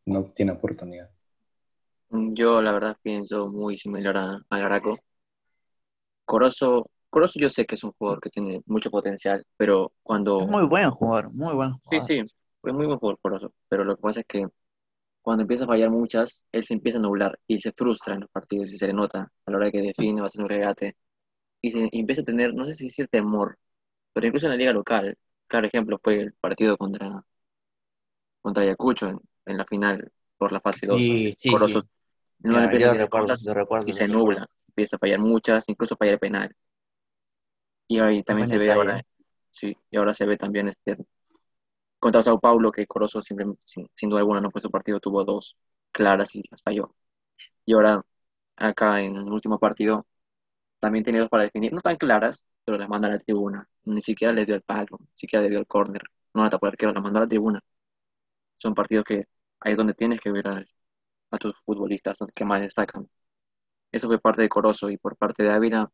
[0.05, 1.11] no tiene oportunidad.
[2.35, 4.99] Yo la verdad pienso muy similar a, a Garaco.
[6.25, 10.39] Corozo, Corozo yo sé que es un jugador que tiene mucho potencial, pero cuando...
[10.39, 12.01] Es muy buen jugador, muy buen Sí, jugador.
[12.01, 12.21] sí,
[12.61, 14.45] fue muy buen jugador Corozo, pero lo que pasa es que
[15.29, 18.31] cuando empieza a fallar muchas, él se empieza a nublar y se frustra en los
[18.31, 20.95] partidos y se le nota a la hora que define, va a hacer un regate
[21.61, 23.59] y, se, y empieza a tener, no sé si decir temor,
[24.11, 25.15] pero incluso en la liga local,
[25.45, 27.23] claro ejemplo fue el partido contra,
[28.41, 30.99] contra Ayacucho en, en la final por la fase 2.
[30.99, 31.83] Sí, sí, sí.
[32.39, 33.87] no Ya, empieza a recuerdo, recuerdo.
[33.87, 34.25] y se recuerdo.
[34.25, 36.55] nubla, empieza a fallar muchas, incluso falla el penal.
[37.87, 38.99] Y ahí también se ve ahora,
[39.51, 40.97] sí, y ahora se ve también este
[41.99, 43.37] contra Sao Paulo que Corozo sin,
[44.09, 45.57] duda alguna no fue su partido, tuvo dos
[45.91, 46.93] claras y las falló.
[47.65, 48.01] Y ahora
[48.57, 50.07] acá en el último partido
[50.79, 53.67] también tiene dos para definir, no tan claras, pero las manda a la tribuna.
[53.85, 56.67] Ni siquiera le dio el palo, ni siquiera le dio el córner, no la tapó
[56.67, 57.61] el arquero, la mandó a la tribuna.
[58.57, 59.25] Son partidos que
[59.59, 60.65] ahí es donde tienes que ver a,
[61.31, 63.09] a tus futbolistas que más destacan.
[63.91, 65.91] Eso fue parte de Corozo y por parte de Ávila,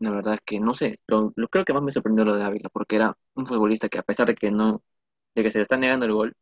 [0.00, 2.68] la verdad es que no sé, lo creo que más me sorprendió lo de Ávila,
[2.70, 4.82] porque era un futbolista que a pesar de que no,
[5.38, 6.34] de que se le está negando el gol,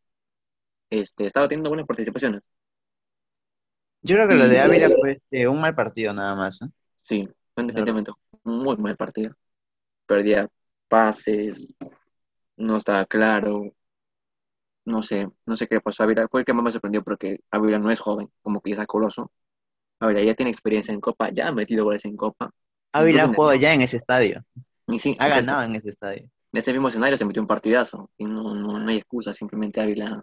[0.90, 2.42] este, estaba teniendo buenas participaciones.
[4.02, 6.62] Yo creo que lo de Ávila fue este, un mal partido nada más.
[6.62, 6.66] ¿eh?
[7.02, 8.12] Sí, fue definitivamente
[8.44, 9.34] un muy mal partido.
[10.06, 10.48] Perdía
[10.88, 11.68] pases,
[12.56, 13.72] no estaba claro,
[14.84, 16.02] no sé, no sé qué pasó.
[16.04, 18.82] Ávila fue el que más me sorprendió porque Ávila no es joven, como que ya
[18.82, 19.32] es coloso.
[20.00, 22.50] Ávila ya tiene experiencia en Copa, ya ha metido goles en Copa.
[22.92, 24.44] Ávila el- ya en ese estadio.
[24.88, 26.28] Y sí, Ha ganado en ese estadio.
[26.52, 29.80] En ese mismo escenario se metió un partidazo y no, no, no hay excusa, simplemente
[29.80, 30.22] Ávila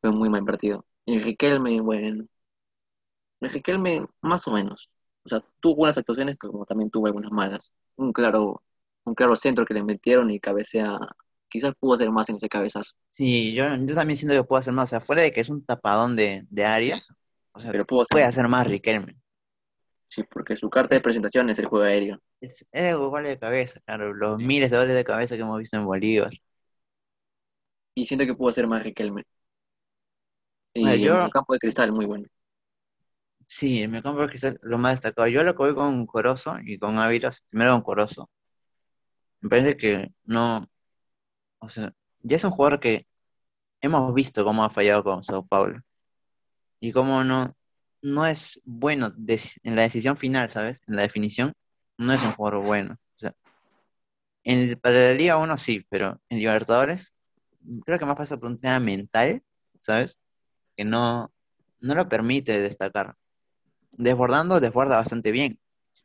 [0.00, 0.86] fue muy mal partido.
[1.06, 2.26] Y Riquelme, bueno,
[3.40, 4.90] Riquelme más o menos.
[5.24, 7.72] O sea, tuvo buenas actuaciones como también tuvo algunas malas.
[7.96, 8.62] Un claro,
[9.04, 10.98] un claro centro que le metieron y cabecea,
[11.48, 14.72] quizás pudo hacer más en ese cabezazo, Sí, yo, yo también siento que puedo hacer
[14.72, 14.88] más.
[14.88, 17.12] O sea, fuera de que es un tapadón de, de áreas,
[17.52, 18.34] o sea, pero pudo hacer puede más.
[18.34, 19.16] hacer más Riquelme.
[20.14, 22.18] Sí, porque su carta de presentación es el juego aéreo.
[22.40, 24.14] Es, es el gol de cabeza, claro.
[24.14, 26.30] Los miles de goles de cabeza que hemos visto en Bolívar.
[27.96, 29.24] Y siento que pudo hacer más Riquelme.
[30.74, 32.26] Y Bueno, yo- el campo de cristal, muy bueno.
[33.46, 35.28] Sí, en mi campo quizás lo más destacado.
[35.28, 38.30] Yo lo que voy con Corozo y con Ávila, primero con Corozo.
[39.40, 40.68] Me parece que no,
[41.60, 43.06] o sea, ya es un jugador que
[43.80, 45.80] hemos visto cómo ha fallado con Sao Paulo
[46.80, 47.54] y cómo no,
[48.04, 49.12] no es bueno
[49.64, 50.82] en la decisión final, ¿sabes?
[50.88, 51.54] En la definición,
[51.98, 52.98] no es un jugador bueno.
[54.44, 57.14] En el- para la Liga 1 sí, pero en Libertadores
[57.86, 59.42] creo que más pasa por un tema mental,
[59.80, 60.18] ¿sabes?
[60.76, 61.32] Que no,
[61.80, 63.16] no lo permite destacar.
[63.92, 65.60] Desbordando, desborda bastante bien.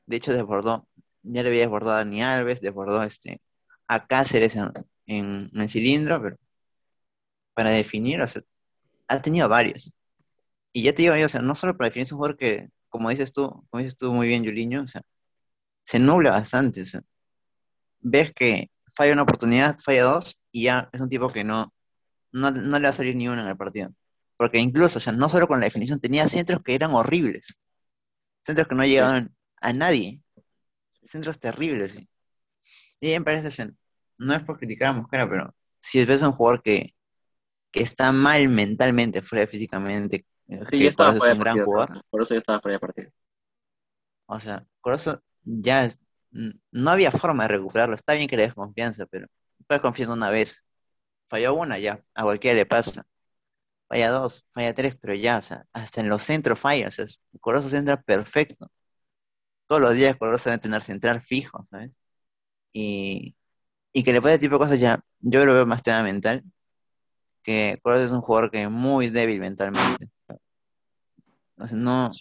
[0.07, 0.87] De hecho, desbordó,
[1.23, 3.41] ya le había desbordado a Dani Alves, desbordó este,
[3.87, 4.71] a Cáceres en,
[5.07, 6.37] en, en el cilindro, pero
[7.53, 8.41] para definir, o sea,
[9.09, 9.93] ha tenido varios.
[10.73, 12.69] Y ya te digo yo, o sea, no solo para definir, es un jugador que,
[12.89, 15.01] como dices tú, como dices tú muy bien, Juliño, o sea,
[15.85, 16.81] se nubla bastante.
[16.83, 17.01] o sea,
[18.01, 21.73] ves que falla una oportunidad, falla dos, y ya es un tipo que no,
[22.31, 23.91] no, no le va a salir ni una en el partido.
[24.37, 27.57] Porque incluso, o sea, no solo con la definición, tenía centros que eran horribles.
[28.45, 30.21] Centros que no llegaban a nadie.
[31.03, 31.93] Centros terribles.
[31.93, 32.09] sí.
[33.01, 33.73] Y me parece,
[34.17, 36.95] no es por criticar a Mosquera, pero si ves a un jugador que,
[37.71, 40.25] que está mal mentalmente, fuera físicamente,
[40.69, 41.69] Sí, ya estaba por eso es fuera un de gran partido.
[41.69, 42.01] jugador, Corozo.
[42.09, 43.11] Por eso ya estaba fuera de partido.
[44.27, 45.99] o sea, Corozo ya es-
[46.71, 47.95] no había forma de recuperarlo.
[47.95, 49.27] Está bien que le des confianza, pero
[49.67, 50.63] puedes confiar una vez.
[51.29, 53.05] Falló una, ya, a cualquiera le pasa.
[53.89, 56.87] Falla dos, falla tres, pero ya, o sea, hasta en los centros falla.
[56.89, 57.05] O sea,
[57.41, 58.71] Corozo centra perfecto.
[59.67, 61.99] Todos los días Corozo debe tener central fijo, ¿sabes?
[62.73, 63.35] Y,
[63.93, 66.43] y que le puede tipo de cosas ya, yo lo veo más tema mental,
[67.43, 70.09] que Corozo es un jugador que es muy débil mentalmente.
[71.59, 72.11] O sea, no,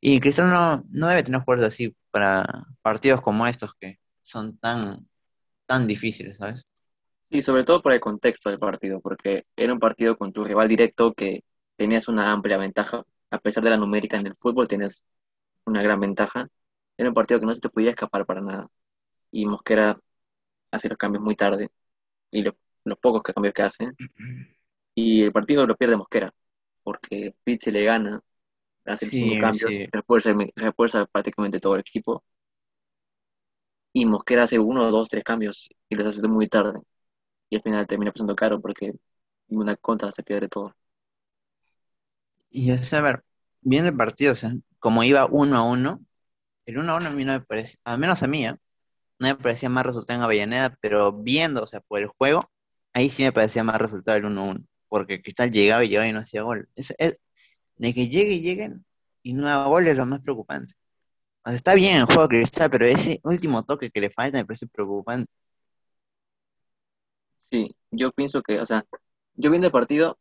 [0.00, 5.08] y Cristiano no, no debe tener fuerza así para partidos como estos que son tan,
[5.66, 6.66] tan difíciles, ¿sabes?
[7.30, 10.68] Sí, sobre todo por el contexto del partido, porque era un partido con tu rival
[10.68, 11.42] directo que
[11.76, 15.04] tenías una amplia ventaja, a pesar de la numérica en el fútbol, tienes
[15.66, 16.48] una gran ventaja.
[16.98, 18.68] Era un partido que no se te podía escapar para nada.
[19.32, 19.98] Y Mosquera
[20.72, 21.70] hace los cambios muy tarde,
[22.32, 23.92] y lo- los pocos que cambios que hace.
[24.94, 26.32] Y el partido lo pierde Mosquera,
[26.86, 28.22] porque Pizzi le gana,
[28.86, 29.92] hace Sí, cinco cambios, sí.
[29.92, 32.24] refuerza, refuerza prácticamente todo el equipo.
[33.92, 36.80] Y Mosquera hace uno, dos, tres cambios y los hace muy tarde.
[37.50, 38.92] Y al final termina pasando caro porque
[39.48, 40.74] una contra se pierde todo.
[42.50, 43.24] Y sea, a ver,
[43.60, 46.00] viendo el partido, o sea, como iba uno a uno,
[46.66, 48.52] el uno a uno a mí no me parece, al menos a mí, ¿eh?
[49.18, 52.50] no me parecía más resultado en Avellaneda, pero viendo, o sea, por el juego,
[52.94, 56.20] ahí sí me parecía más resultado el 1-1, porque Cristal llegaba y llegaba y no
[56.20, 56.68] hacía gol.
[56.76, 57.18] Es, es-
[57.78, 58.86] de que llegue y lleguen
[59.22, 60.74] y no haga gol es lo más preocupante.
[61.44, 64.38] O sea, está bien el juego de Cristal, pero ese último toque que le falta
[64.38, 65.30] me parece preocupante.
[67.50, 68.84] Sí, yo pienso que, o sea,
[69.34, 70.18] yo viendo el partido,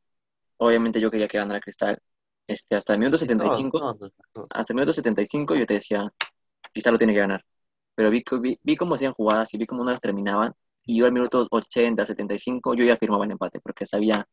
[0.58, 1.99] obviamente yo quería que ganara Cristal.
[2.47, 4.49] Este, hasta el minuto Sí, todos, 75, todos, todos.
[4.51, 6.12] hasta el minuto 75 yo te decía,
[6.73, 7.45] Cristal lo tiene que ganar.
[7.95, 10.54] Pero vi, vi, vi cómo hacían jugadas y vi cómo no las terminaban.
[10.86, 14.28] Y yo al minuto 80, 75, yo ya firmaba el empate, porque sabía,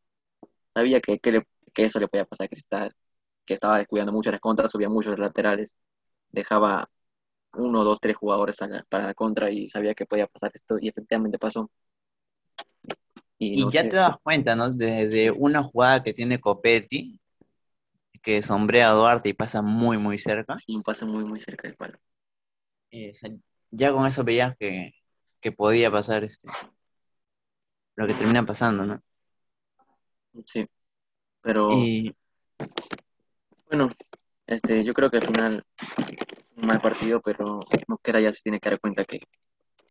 [0.74, 2.94] sabía que, que, le- que eso le podía pasar a Cristal,
[3.46, 5.78] que estaba descuidando mucho las contras, subía muchos laterales,
[6.30, 6.90] dejaba
[7.54, 10.88] uno, dos, tres jugadores la- para la contra y sabía que podía pasar esto, y
[10.88, 11.70] efectivamente pasó.
[13.38, 14.70] Y ya sé, te das cuenta, ¿no?
[14.70, 17.20] Desde una jugada que tiene Copetti,
[18.22, 20.62] que sombrea a Duarte y pasa muy, muy cerca.
[20.64, 21.98] sí, un pase muy, muy cerca del palo.
[22.90, 23.30] eh, o sea,
[23.70, 24.92] ya con eso veías que,
[25.40, 26.48] que podía pasar este,
[27.96, 29.02] lo que termina pasando, ¿no?
[30.44, 30.66] Sí,
[31.40, 32.14] pero Y
[33.66, 33.90] bueno,
[34.46, 35.64] este, yo creo que al final
[36.56, 39.20] un mal partido, pero Mosquera ya se tiene que dar cuenta que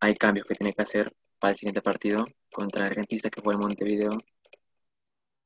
[0.00, 3.54] hay cambios que tiene que hacer para el siguiente partido contra el Rentistas que fue
[3.54, 4.18] en Montevideo,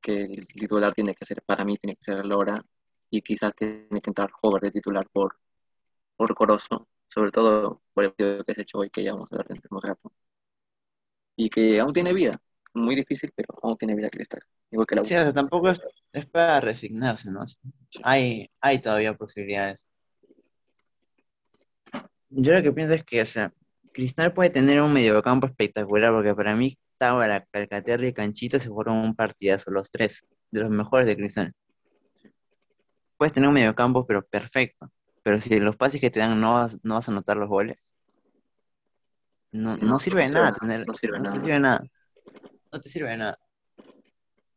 [0.01, 2.65] que el titular tiene que ser, para mí tiene que ser Lora,
[3.11, 5.39] y quizás tiene que entrar Hover de titular por,
[6.17, 9.33] por Corozo, sobre todo por el partido que se ha hecho hoy, que ya vamos
[9.33, 10.13] a hablar dentro de un rato,
[11.37, 12.41] y que aún tiene vida,
[12.77, 15.09] muy difícil, pero aún tiene vida Cristal, igual que la U.
[15.09, 15.81] sí, o sea, tampoco es,
[16.13, 17.45] es para resignarse, ¿no?
[18.03, 19.89] Hay, hay todavía posibilidades.
[22.31, 23.53] Yo lo que pienso es que, o sea,
[23.93, 28.97] Cristal puede tener un mediocampo espectacular, porque para mí Tábara, Calcaterra y Canchita se fueron
[28.99, 31.53] un partidazo, los tres, de los mejores de Cristal.
[33.19, 34.91] Puedes tener un mediocampo, pero perfecto.
[35.23, 37.95] Pero si los pases que te dan no vas, no vas a anotar los goles,
[39.53, 41.41] no, no No, sirve de no nada nada, tener, no sirve nada.
[41.41, 41.85] sirve de nada.
[42.77, 43.39] No te sirve de nada.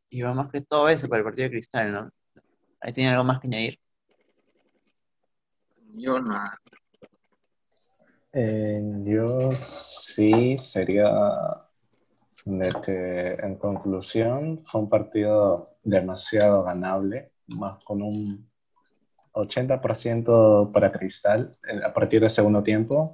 [0.10, 2.10] Y va más que todo eso para el partido de Cristal, ¿no?
[2.82, 3.80] Ahí tiene algo más que añadir.
[5.96, 6.58] Yo nada,
[8.34, 11.10] Eh, yo sí sería
[12.44, 18.46] de que en conclusión fue un partido demasiado ganable, más con un
[19.32, 23.14] 80% para Cristal eh, a partir del segundo tiempo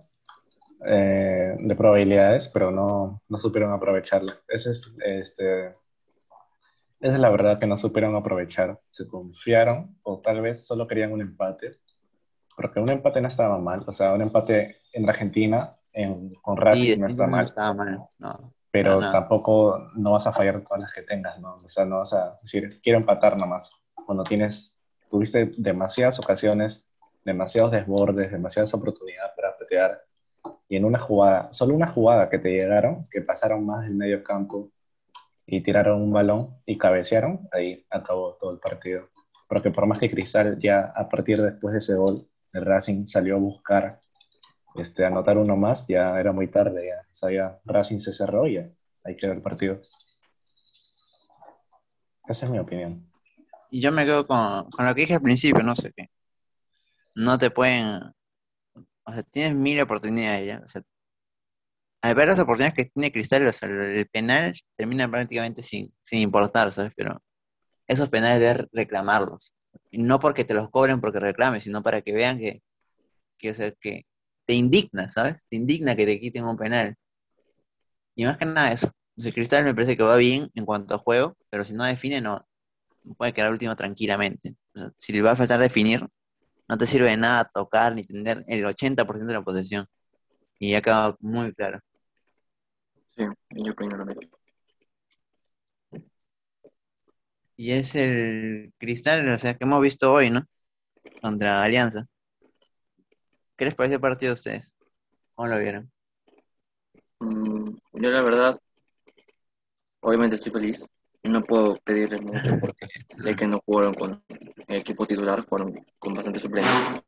[0.87, 4.39] eh, de probabilidades, pero no, no supieron aprovecharla.
[4.47, 8.79] Ese es, este, esa es la verdad que no supieron aprovechar.
[8.89, 11.77] Se confiaron o tal vez solo querían un empate,
[12.55, 13.83] porque un empate no estaba mal.
[13.87, 17.99] O sea, un empate en Argentina en, con Racing no no está mal estaba mal,
[18.17, 18.53] no.
[18.71, 19.13] pero nada.
[19.13, 21.55] tampoco no vas a fallar todas las que tengas, ¿no?
[21.55, 23.71] O sea, no vas a decir, quiero empatar nomás.
[24.05, 24.77] Cuando tienes,
[25.09, 26.89] tuviste demasiadas ocasiones,
[27.23, 30.01] demasiados desbordes, demasiadas oportunidades para petear,
[30.67, 34.23] y en una jugada, solo una jugada que te llegaron, que pasaron más del medio
[34.23, 34.71] campo
[35.45, 39.09] y tiraron un balón y cabecearon, ahí acabó todo el partido.
[39.47, 43.35] Porque por más que Cristal ya a partir después de ese gol, el Racing salió
[43.35, 44.01] a buscar
[44.75, 48.55] este, anotar uno más, ya era muy tarde, ya, o sea, Racing se cerró y
[48.55, 48.69] ya,
[49.03, 49.79] ahí quedó el partido.
[52.27, 53.07] Esa es mi opinión.
[53.69, 56.09] Y yo me quedo con, con lo que dije al principio, no sé qué.
[57.13, 58.13] No te pueden.
[59.05, 60.61] O sea, tienes mil oportunidades ya.
[60.65, 60.81] O sea,
[62.01, 66.19] al ver las oportunidades que tiene Cristal, o sea, el, penal termina prácticamente sin, sin
[66.19, 66.93] importar, ¿sabes?
[66.95, 67.21] Pero
[67.87, 69.55] esos penales debes reclamarlos.
[69.91, 72.61] No porque te los cobren porque reclames, sino para que vean que,
[73.37, 74.05] que, o que
[74.45, 75.45] te indigna, ¿sabes?
[75.49, 76.95] Te indigna que te quiten un penal.
[78.15, 78.91] Y más que nada eso.
[79.17, 81.83] O sea, Cristal me parece que va bien en cuanto a juego, pero si no
[81.85, 82.45] define, no,
[83.17, 84.55] puede quedar último tranquilamente.
[84.97, 86.05] Si le va a faltar definir,
[86.67, 89.87] no te sirve de nada tocar ni tener el 80% de la posesión.
[90.59, 91.79] Y ya quedado muy claro.
[93.15, 94.21] sí, yo opino lo mismo.
[97.57, 100.45] Y es el Cristal, o sea, que hemos visto hoy, ¿no?
[101.21, 102.05] Contra Alianza.
[103.55, 104.75] ¿Qué les pareció el partido a ustedes?
[105.35, 105.91] ¿Cómo lo vieron?
[107.19, 108.59] Mm, yo la verdad
[110.01, 110.85] obviamente estoy feliz.
[111.25, 114.23] No puedo pedirle mucho porque sé que no jugaron con
[114.67, 117.01] el equipo titular, fueron con bastantes suplentes.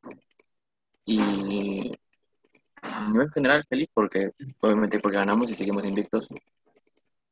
[1.06, 1.92] Y
[2.82, 6.28] a nivel general feliz porque obviamente porque ganamos y seguimos invictos.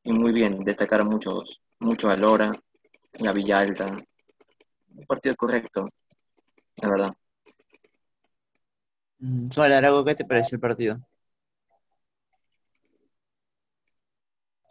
[0.04, 2.54] Y muy bien, destacar muchos, mucho a Lora
[3.14, 3.88] y a Villalta.
[3.88, 5.90] Un partido correcto,
[6.78, 7.14] la verdad.
[9.20, 11.00] Mm, Hola, Arago, ¿qué te pareció el partido?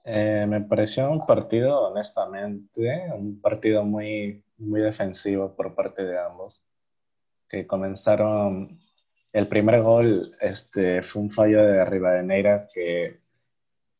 [0.04, 6.62] Eh, me pareció un partido, honestamente, un partido muy, muy defensivo por parte de ambos,
[7.48, 8.78] que comenzaron,
[9.32, 13.20] el primer gol este, fue un fallo de Rivadeneira que,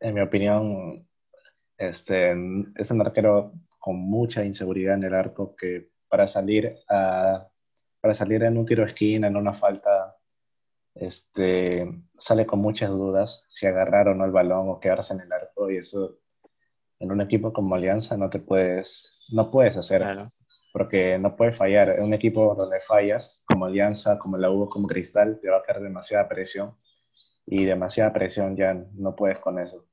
[0.00, 1.08] en mi opinión,
[1.78, 2.32] este,
[2.76, 7.48] es un arquero con mucha inseguridad en el arco que para salir, a,
[8.00, 10.03] para salir en un tiro esquina, en una falta,
[10.94, 15.32] este, sale con muchas dudas si agarrar o no el balón o quedarse en el
[15.32, 16.18] arco y eso
[17.00, 20.04] en un equipo como Alianza no te puedes, no puedes hacer,
[20.72, 21.90] porque no puedes fallar.
[21.90, 25.62] En un equipo donde fallas, como Alianza, como la U, como Cristal, te va a
[25.62, 26.76] caer demasiada presión
[27.46, 29.86] y demasiada presión ya no puedes con eso.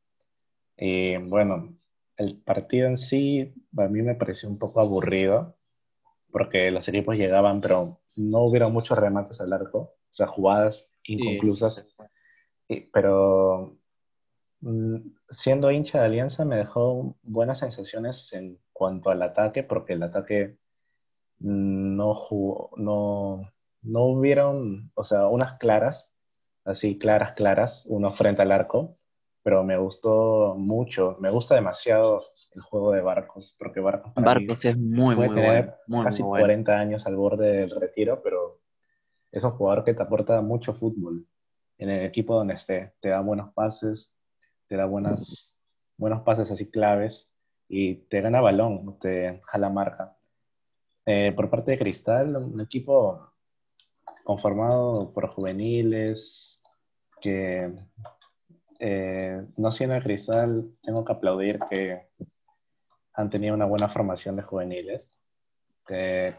[0.77, 1.75] Y bueno,
[2.17, 5.57] el partido en sí a mí me pareció un poco aburrido,
[6.31, 11.87] porque los equipos llegaban, pero no hubieron muchos remates al arco, o sea, jugadas inconclusas.
[12.93, 13.77] pero
[14.61, 14.97] mm,
[15.29, 20.57] siendo hincha de Alianza me dejó buenas sensaciones en cuanto al ataque, porque el ataque
[21.39, 26.11] no jugó, no, no hubieron, o sea, unas claras,
[26.65, 28.97] así claras, claras, uno frente al arco,
[29.43, 34.77] pero me gustó mucho, me gusta demasiado el juego de Barcos, porque Barcos, Barcos es
[34.77, 38.60] muy, muy bueno, casi 40 años al borde del retiro, pero
[39.31, 41.25] es un jugador que te aporta mucho fútbol
[41.77, 42.93] en el equipo donde esté.
[42.99, 44.13] Te da buenos pases,
[44.67, 45.57] te da buenas,
[45.97, 47.31] buenos pases así claves
[47.67, 50.17] y te gana balón, te jala marca.
[51.05, 53.31] Eh, por parte de Cristal, un equipo
[54.23, 56.61] conformado por juveniles
[57.19, 57.73] que
[58.79, 62.09] eh, no siendo de Cristal, tengo que aplaudir que
[63.13, 65.21] han tenido una buena formación de juveniles.
[65.85, 66.35] Que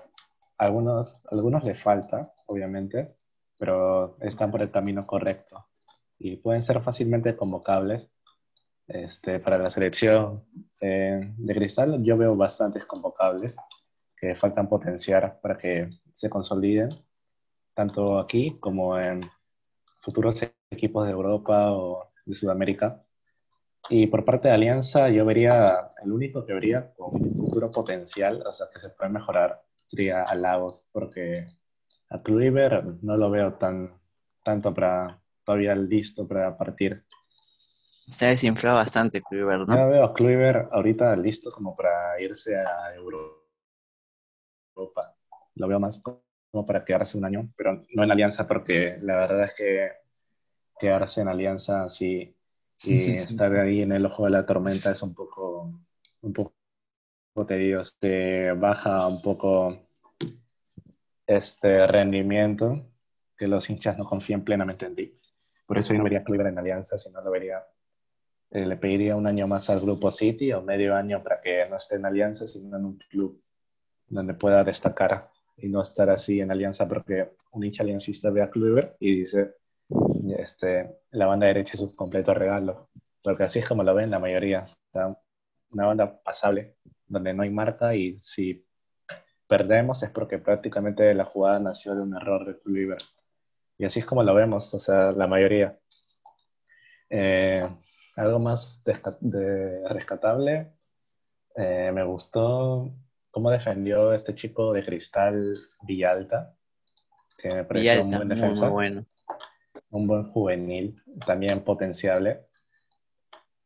[0.58, 3.16] algunos, algunos les falta, obviamente,
[3.58, 5.66] pero están por el camino correcto
[6.18, 8.10] y pueden ser fácilmente convocables
[8.86, 10.44] este, para la selección
[10.80, 12.02] eh, de Cristal.
[12.02, 13.56] Yo veo bastantes convocables
[14.16, 16.90] que faltan potenciar para que se consoliden,
[17.74, 19.28] tanto aquí como en
[20.00, 23.02] futuros equipos de Europa o de Sudamérica.
[23.88, 28.52] Y por parte de Alianza, yo vería, el único que vería con futuro potencial, o
[28.52, 31.48] sea, que se puede mejorar, sería a Lagos, porque
[32.12, 33.98] a Kluivert no lo veo tan
[34.42, 37.04] tanto para todavía listo para partir.
[38.08, 39.76] Se ha desinflado bastante Kluivert, ¿no?
[39.76, 43.40] Yo veo a Kluivert ahorita listo como para irse a Europa.
[45.54, 49.44] Lo veo más como para quedarse un año, pero no en Alianza, porque la verdad
[49.44, 49.90] es que
[50.78, 52.36] quedarse en Alianza así
[52.84, 55.72] y estar ahí en el ojo de la tormenta es un poco,
[56.20, 56.52] un poco
[57.46, 57.94] tedioso.
[57.98, 59.78] Te baja un poco
[61.26, 62.86] este rendimiento
[63.36, 65.14] que los hinchas no confían plenamente en ti.
[65.66, 67.64] Por eso yo no vería Cleveland en alianza, sino lo vería,
[68.50, 71.76] eh, le pediría un año más al grupo City o medio año para que no
[71.76, 73.42] esté en alianza, sino en un club
[74.08, 78.50] donde pueda destacar y no estar así en alianza porque un hincha aliancista ve a
[78.50, 79.54] Kluivert y dice,
[80.36, 82.90] este, la banda derecha es un completo regalo,
[83.22, 84.64] porque así es como lo ven la mayoría,
[85.70, 88.64] una banda pasable, donde no hay marca y si
[89.52, 93.04] perdemos es porque prácticamente la jugada nació de un error de Kluivert.
[93.76, 95.78] Y así es como lo vemos, o sea, la mayoría.
[97.10, 97.68] Eh,
[98.16, 100.72] algo más de, rescatable,
[101.54, 102.94] eh, me gustó
[103.30, 106.54] cómo defendió este chico de cristal Villalta,
[107.36, 108.68] que me pareció un buen defensa.
[108.70, 109.04] bueno.
[109.90, 112.46] Un buen juvenil, también potenciable.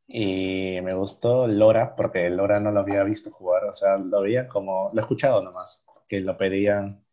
[0.09, 4.47] Y me gustó Lora, porque Lora no lo había visto jugar, o sea, lo veía
[4.47, 7.05] como, lo he escuchado nomás, que lo pedían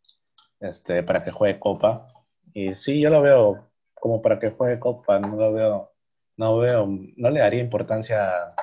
[0.60, 2.08] este, para que juegue Copa.
[2.52, 5.92] Y sí, yo lo veo como para que juegue Copa, no lo veo,
[6.36, 8.54] no veo, no le daría importancia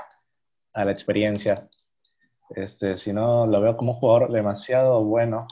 [0.74, 1.70] a, la experiencia,
[2.52, 5.48] este, sino lo veo como un jugador demasiado bueno,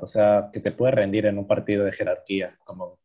[0.00, 2.98] o sea, que te puede rendir en un partido de jerarquía, como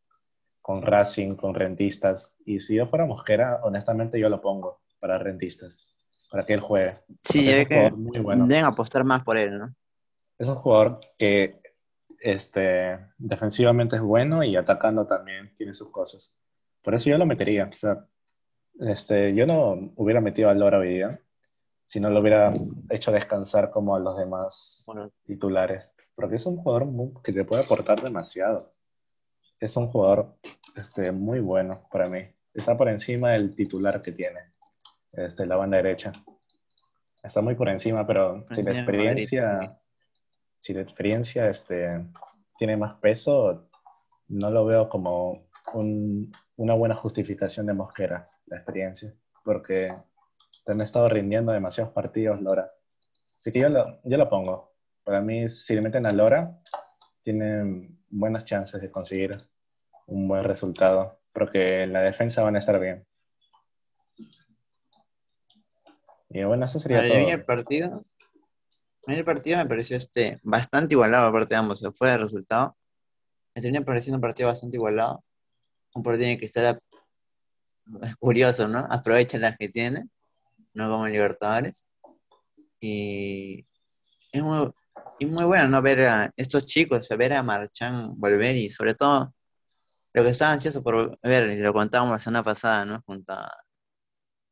[0.62, 2.38] con Racing, con rentistas.
[2.46, 5.80] Y si yo fuera Mosquera, honestamente yo lo pongo para rentistas,
[6.30, 6.96] para que él juegue.
[7.24, 8.48] Sí, es que muy bueno.
[8.48, 9.76] deben apostar más por él, ¿no?
[10.38, 11.62] Es un jugador que
[12.20, 16.34] este, defensivamente es bueno y atacando también tiene sus cosas.
[16.82, 17.66] Por eso yo lo metería.
[17.66, 18.06] O sea,
[18.80, 21.20] este, yo no hubiera metido a Lora hoy día
[21.84, 22.54] si no lo hubiera
[22.92, 25.92] hecho descansar como a los demás Bueno, titulares.
[26.14, 28.74] Porque es un jugador muy- que te puede aportar demasiado.
[29.60, 30.36] Es un jugador
[30.76, 32.20] este, muy bueno para mí.
[32.54, 34.40] Está por encima del titular que tiene,
[35.14, 36.12] este, la banda derecha.
[37.24, 39.80] Está muy por encima, pero si la experiencia,
[40.60, 42.06] si la experiencia este,
[42.58, 43.70] tiene más peso,
[44.30, 49.94] no lo veo como un- una buena justificación de Mosquera, la experiencia, porque
[50.66, 52.72] te han estado rindiendo demasiados partidos, Lora.
[53.38, 54.74] Así que yo lo, yo lo pongo.
[55.04, 56.60] Para mí, si le meten a Lora,
[57.22, 59.38] tienen buenas chances de conseguir
[60.08, 63.06] un buen resultado, porque en la defensa van a estar bien.
[66.30, 67.30] Y bueno, eso sería mí todo.
[67.30, 68.06] el partido,
[69.08, 72.78] mí el partido me pareció este, bastante igualado aparte de ambos, se fue el resultado.
[73.56, 75.24] Me termina pareciendo un partido bastante igualado.
[75.96, 76.80] Un partido en el que está
[78.20, 78.88] curioso, ¿no?
[78.90, 80.08] Aprovecha las que tiene,
[80.74, 81.88] no como en Libertadores.
[82.80, 83.66] Y
[84.32, 84.72] es muy,
[85.20, 85.82] y muy bueno, ¿no?
[85.82, 89.34] Ver a estos chicos, ver a Marchán volver y sobre todo
[90.14, 93.02] lo que estaba ansioso por ver, lo contábamos la semana pasada, ¿no?
[93.06, 93.52] Junto a,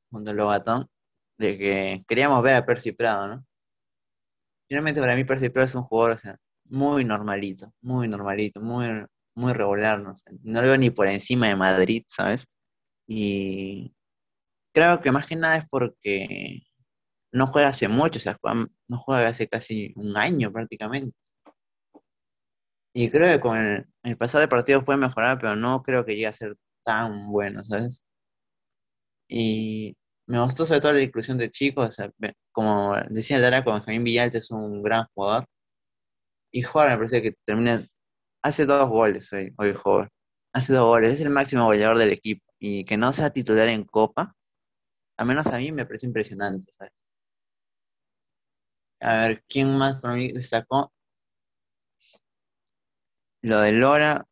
[0.10, 0.90] junto a Lobatón,
[1.38, 3.46] de que queríamos ver a Percy Prado, ¿no?
[4.70, 9.06] Finalmente para mí Percy Prado es un jugador, o sea, muy normalito, muy normalito, muy,
[9.36, 12.48] muy regular, no sé, no lo veo ni por encima de Madrid, ¿sabes?
[13.08, 13.94] Y
[14.74, 16.62] creo que más que nada es porque
[17.34, 18.38] no juega hace mucho, o sea,
[18.88, 21.16] no juega hace casi un año prácticamente.
[22.94, 26.14] Y creo que con el, el pasar de partidos puede mejorar, pero no creo que
[26.16, 28.04] llegue a ser tan bueno, ¿sabes?
[29.30, 29.96] Y
[30.28, 31.98] me gustó sobre todo la inclusión de chicos,
[32.52, 35.48] como decía Lara, con Benjamín Villalta es un gran jugador.
[36.52, 37.86] Y Jover me parece que termina,
[38.44, 40.10] hace dos goles hoy, hoy Jover.
[40.54, 42.44] Hace dos goles, es el máximo goleador del equipo.
[42.60, 44.36] Y que no sea titular en Copa,
[45.18, 46.94] al menos a mí me parece impresionante, ¿sabes?
[49.00, 50.92] A ver, ¿quién más por mí destacó?
[53.42, 54.26] Lo de Lora,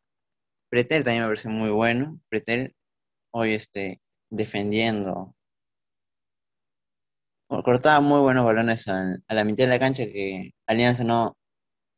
[0.70, 2.20] Pretel también me parece muy bueno.
[2.28, 2.74] Pretel
[3.32, 5.35] hoy este, defendiendo.
[7.48, 11.36] Cortaba muy buenos balones al- a, la mitad de la cancha que Alianza no,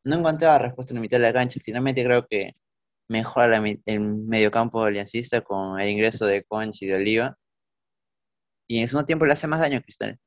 [0.05, 1.61] no encontraba respuesta en la mitad de la cancha.
[1.65, 2.53] Finalmente creo que
[3.09, 7.39] mejora el mediocampo aliancista con el ingreso de Conchi y de Oliva.
[8.69, 10.19] Y en segundo tiempo le hace más daño a Cristal.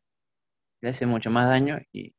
[0.82, 2.16] Le hace mucho más daño y,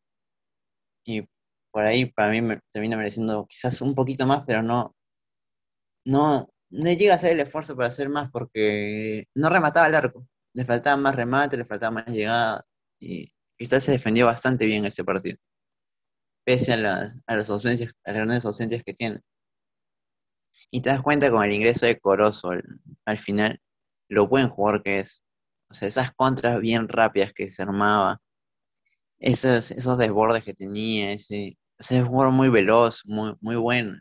[1.04, 1.22] y
[1.70, 2.40] por ahí para mí
[2.72, 4.94] termina mereciendo quizás un poquito más, pero no,
[6.04, 10.26] no, no llega a hacer el esfuerzo para hacer más porque no remataba el arco.
[10.54, 12.64] Le faltaba más remate, le faltaba más llegada
[13.02, 15.36] y Cristal se defendió bastante bien ese partido,
[16.44, 19.20] pese a las, a las ausencias, a las grandes ausencias que tiene.
[20.70, 22.62] Y te das cuenta con el ingreso de Corozo al,
[23.06, 23.58] al final,
[24.08, 25.24] lo buen jugador que es.
[25.70, 28.20] O sea, esas contras bien rápidas que se armaba,
[29.18, 33.98] esos, esos desbordes que tenía, ese, ese jugador muy veloz, muy, muy bueno.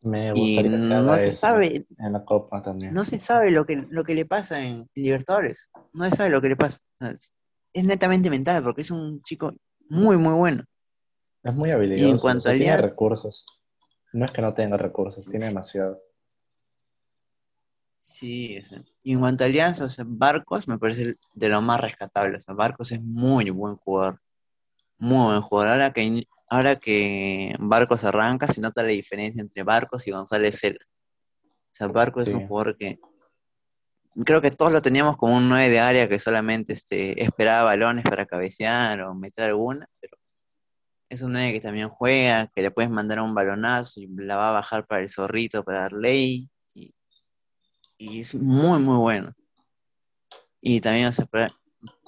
[0.00, 2.94] Me Y gustaría que no se sabe, en la Copa también.
[2.94, 5.70] no se sabe lo que, lo que le pasa en Libertadores.
[5.92, 6.78] No se sabe lo que le pasa.
[7.72, 9.54] Es, netamente mental, porque es un chico
[9.88, 10.64] muy, muy bueno.
[11.42, 13.46] Es muy Y habilidoso, en cuanto o sea, a tiene Alianza, recursos.
[14.12, 16.00] No es que no tenga recursos, tiene demasiados.
[18.00, 21.60] sí, o sea, y en cuanto a Alianza, o sea, Barcos me parece de lo
[21.62, 22.38] más rescatable.
[22.38, 24.20] O sea, Barcos es muy buen jugador.
[24.98, 25.72] Muy buen jugador.
[25.72, 30.84] Ahora que, ahora que Barcos arranca, se nota la diferencia entre Barcos y González Cela.
[31.70, 32.98] O sea, Barcos es un jugador que
[34.24, 38.04] creo que todos lo teníamos como un 9 de área que solamente este, esperaba balones
[38.04, 40.16] para cabecear o meter alguna, pero
[41.08, 44.50] es un 9 que también juega, que le puedes mandar un balonazo y la va
[44.50, 46.50] a bajar para el zorrito, para darle y,
[47.98, 49.34] y es muy, muy bueno.
[50.60, 51.26] Y también, o sea,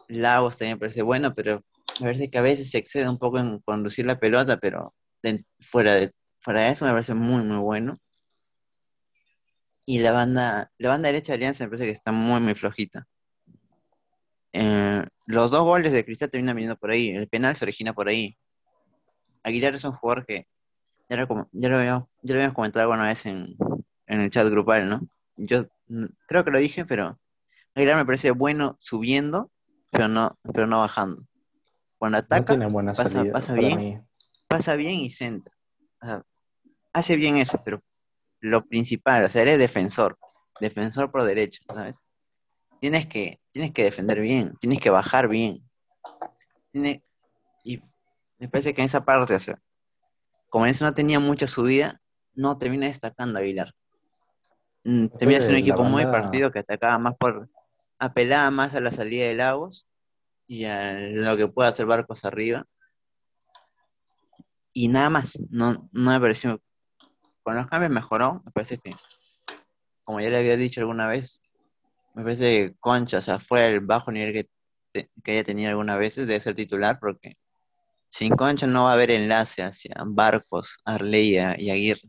[0.08, 1.64] Lagos también parece bueno, pero
[2.00, 4.94] me parece que a veces se excede un poco en conducir la pelota, pero
[5.60, 7.98] fuera, de, fuera de eso me parece muy, muy bueno.
[9.86, 13.06] Y la banda, la banda derecha de Alianza me parece que está muy, muy flojita.
[14.52, 17.10] Eh, los dos goles de Cristal terminan viniendo por ahí.
[17.10, 18.36] El penal se origina por ahí.
[19.42, 20.46] Aguilar es un jugador que
[21.08, 23.56] ya lo, ya lo habíamos, ya lo habíamos comentado alguna vez en,
[24.06, 25.00] en el chat grupal, ¿no?
[25.36, 25.66] Yo
[26.26, 27.18] creo que lo dije, pero
[27.74, 29.50] Aguilar me parece bueno subiendo,
[29.90, 31.24] pero no, pero no bajando.
[31.98, 33.98] Cuando No ataca, buena pasa, salida pasa bien, mí.
[34.46, 35.54] pasa bien y centra.
[36.02, 36.22] O sea,
[36.92, 37.80] hace bien eso, pero
[38.40, 40.18] lo principal, o sea, eres defensor,
[40.60, 41.98] defensor por derecho, ¿sabes?
[42.80, 45.62] Tienes que, tienes que defender bien, tienes que bajar bien.
[47.62, 47.80] Y
[48.38, 49.60] me parece que en esa parte, o sea,
[50.48, 52.00] como en eso no tenía mucha subida,
[52.34, 53.74] no termina destacando Aguilar.
[54.84, 57.48] Mm, Termina siendo un equipo muy partido que atacaba más por,
[57.98, 59.86] apelaba más a la salida de Lagos
[60.46, 62.66] y a lo que puede hacer Barcos arriba.
[64.72, 66.60] Y nada más, no, no me pareció.
[67.42, 68.94] Con los cambios mejoró, me parece que,
[70.04, 71.40] como ya le había dicho alguna vez,
[72.14, 74.48] me parece que Concha, o sea, fue el bajo nivel que,
[74.92, 77.36] te- que ella tenía alguna vez, debe ser titular, porque
[78.08, 82.08] sin Concha no va a haber enlace hacia Barcos, Arleia y Aguirre.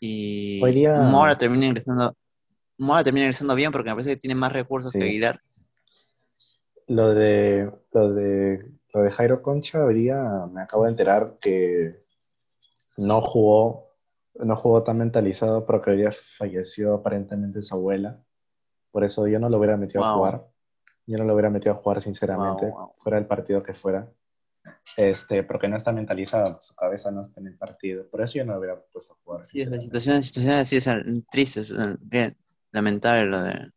[0.00, 2.16] Y día- Mora termina ingresando,
[2.78, 4.98] Mora termina ingresando bien porque me parece que tiene más recursos Sí.
[4.98, 5.40] que Aguilar.
[6.88, 11.98] Lo de, lo de, lo de Jairo Concha, hoy día me acabo de enterar que
[12.96, 13.92] no jugó,
[14.34, 18.20] no jugó tan mentalizado porque hoy día falleció aparentemente su abuela.
[18.90, 20.46] Por eso yo no lo hubiera metido a jugar.
[21.06, 22.94] Yo no lo hubiera metido a jugar sinceramente, Wow, wow.
[22.98, 24.10] fuera del partido que fuera.
[24.96, 28.08] Este, porque no está mentalizado, su cabeza no está en el partido.
[28.08, 29.44] Por eso yo no lo hubiera puesto a jugar.
[29.44, 32.36] Sí, la situación, situaciones así es eh, bien
[32.72, 33.70] lamentable lo de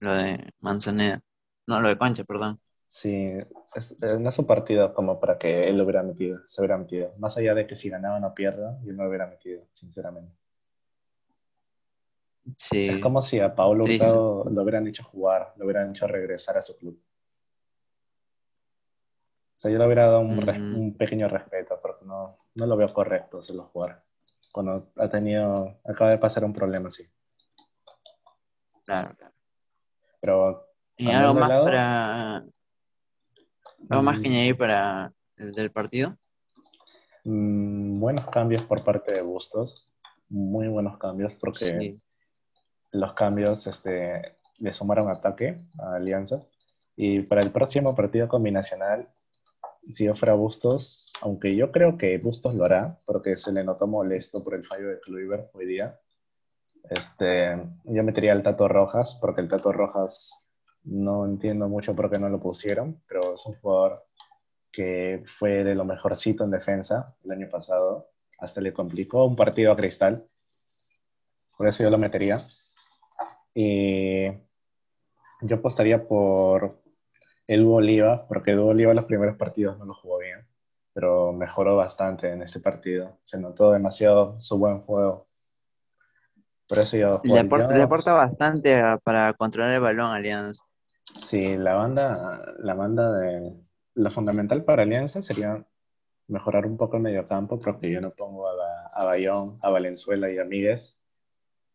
[0.00, 1.20] lo de Manzaneda.
[1.66, 2.60] No, lo de Concha, perdón.
[2.90, 3.28] Sí,
[3.74, 6.78] es- eh, no es un partido como para que él lo hubiera metido, se hubiera
[6.78, 7.12] metido.
[7.18, 10.32] Más allá de que si ganaba o no pierda, yo no lo hubiera metido, sinceramente.
[12.56, 12.88] Sí.
[12.88, 14.06] Es como si a Paulo Triste.
[14.06, 16.98] Hurtado lo hubieran hecho jugar, lo hubieran hecho regresar a su club.
[19.56, 20.76] O sea, yo le hubiera dado un, Mm.
[20.76, 24.02] un pequeño respeto, porque no, no lo veo correcto hacerlo jugar.
[24.52, 27.06] Cuando ha tenido, acaba de pasar un problema así.
[28.86, 29.34] Claro, claro.
[30.20, 31.64] Pero ¿Y algo más lado.
[31.64, 32.44] para
[33.88, 34.32] algo más que Mm.
[34.32, 36.16] añadir para el del partido?
[37.24, 39.88] mm, buenos cambios por parte de Bustos,
[40.28, 42.02] muy buenos cambios, porque Sí.
[42.92, 46.40] los cambios este, le sumaron ataque a Alianza.
[46.96, 49.08] Y para el próximo partido combinacional,
[49.92, 53.86] si yo fuera Bustos, aunque yo creo que Bustos lo hará, porque se le notó
[53.86, 55.98] molesto por el fallo de Kluivert hoy día,
[56.90, 60.47] este, yo metería al Tato Rojas, porque el Tato Rojas
[60.84, 64.04] no entiendo mucho por qué no lo pusieron, pero es un jugador
[64.70, 68.10] que fue de lo mejorcito en defensa el año pasado.
[68.38, 70.26] Hasta le complicó un partido a Cristal.
[71.56, 72.40] Por eso yo lo metería.
[73.54, 74.28] Y
[75.42, 76.80] yo apostaría por
[77.46, 80.46] el Oliva, porque el Oliva los primeros partidos no lo jugó bien,
[80.92, 83.18] pero mejoró bastante en ese partido.
[83.24, 85.26] Se notó demasiado su buen juego.
[86.68, 87.20] Por eso yo...
[87.24, 90.64] Le aporta, yo- le aporta bastante para controlar el balón Alianza.
[91.16, 93.54] Sí, la banda, la banda de
[93.94, 95.64] lo fundamental para Alianza sería
[96.28, 98.52] mejorar un poco el mediocampo, porque yo no pongo a,
[98.92, 101.00] a Bayón, a Valenzuela y a Míguez.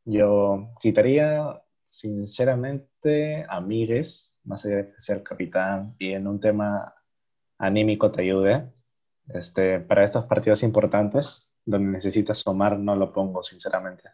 [0.06, 6.94] Yo quitaría, sinceramente, a Míguez, más allá de ser capitán y en un tema
[7.58, 8.72] anímico te ayude.
[9.30, 14.10] Este, para estos partidos importantes, donde necesitas sumar, no lo pongo, sinceramente.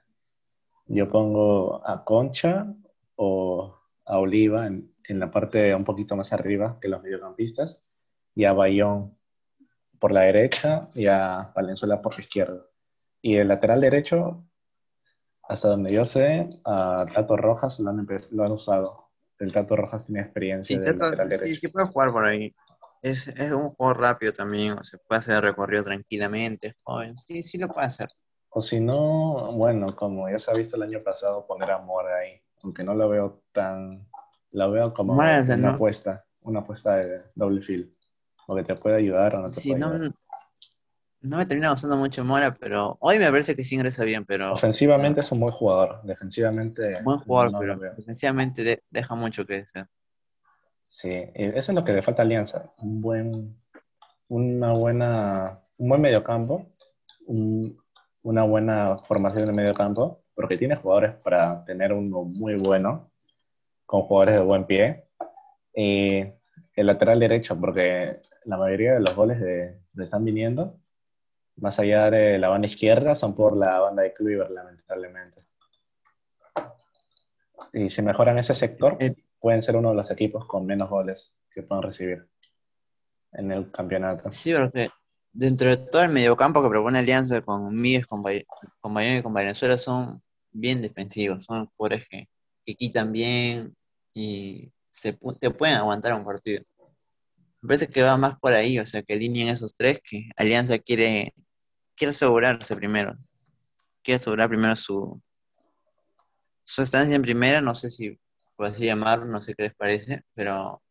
[0.86, 2.74] Yo pongo a Concha
[3.16, 3.79] o
[4.10, 7.84] a Oliva en, en la parte un poquito más arriba que los mediocampistas
[8.36, 9.18] y a Bayón
[10.00, 12.66] por la derecha y a Valenzuela por la izquierda.
[13.22, 14.46] Y el lateral derecho,
[15.44, 19.10] hasta donde yo sé, a Tato Rojas lo han, lo han usado.
[19.40, 21.60] El Tato Rojas tiene experiencia Sí, del Tato- lateral sí, derecho.
[21.62, 22.54] sí puede jugar por ahí.
[23.02, 27.18] Es, es un juego rápido también, o se puede hacer recorrido tranquilamente, joven.
[27.18, 28.10] Sí, sí lo puede hacer.
[28.50, 32.18] O si no, bueno, como ya se ha visto el año pasado, poner a Mora
[32.18, 34.08] ahí, aunque no lo veo tan,
[34.52, 37.92] lo veo como una no- apuesta, una apuesta de doble fil,
[38.48, 40.12] o que te puede ayudar o no te Sí, puede no, ayudar.
[41.22, 44.54] no me termina gustando mucho Mora, pero hoy me parece que sí ingresa bien, pero
[44.54, 49.56] Ofensivamente es un buen jugador, defensivamente buen jugador, no pero defensivamente de- deja mucho que
[49.56, 49.88] desear.
[50.90, 53.56] Sí, eso es lo que le falta a Alianza, un buen,
[54.28, 56.66] una buena, un buen mediocampo,
[57.28, 57.78] un-
[58.24, 63.12] una buena formación de mediocampo, porque tiene jugadores para tener uno muy bueno,
[63.86, 65.04] con jugadores de buen pie,
[65.76, 66.20] y
[66.76, 70.78] el lateral derecho, porque la mayoría de los goles de, le están viniendo,
[71.58, 75.44] más allá de la banda izquierda, son por la banda de Kluivert, lamentablemente.
[77.74, 81.34] Y si mejoran ese sector, Eh, pueden ser uno de los equipos con menos goles
[81.52, 82.26] que puedan recibir
[83.34, 84.32] en el campeonato.
[84.32, 84.88] Sí, porque
[85.34, 88.46] dentro de todo el mediocampo que propone Alianza con Míguez, con, Bay-
[88.80, 90.22] con Bayón y con Venezuela son
[90.52, 92.28] bien defensivos, son jugadores que,
[92.66, 93.76] que quitan bien
[94.14, 96.64] y se, te pueden aguantar un partido.
[97.62, 100.80] Me parece que va más por ahí, o sea, que alineen esos tres, que Alianza
[100.80, 101.34] quiere,
[101.96, 103.18] quiere asegurarse primero,
[104.04, 105.22] quiere asegurar primero su,
[106.64, 108.20] su estancia en primera, no sé si
[108.56, 110.82] por así llamarlo, no sé qué les parece, pero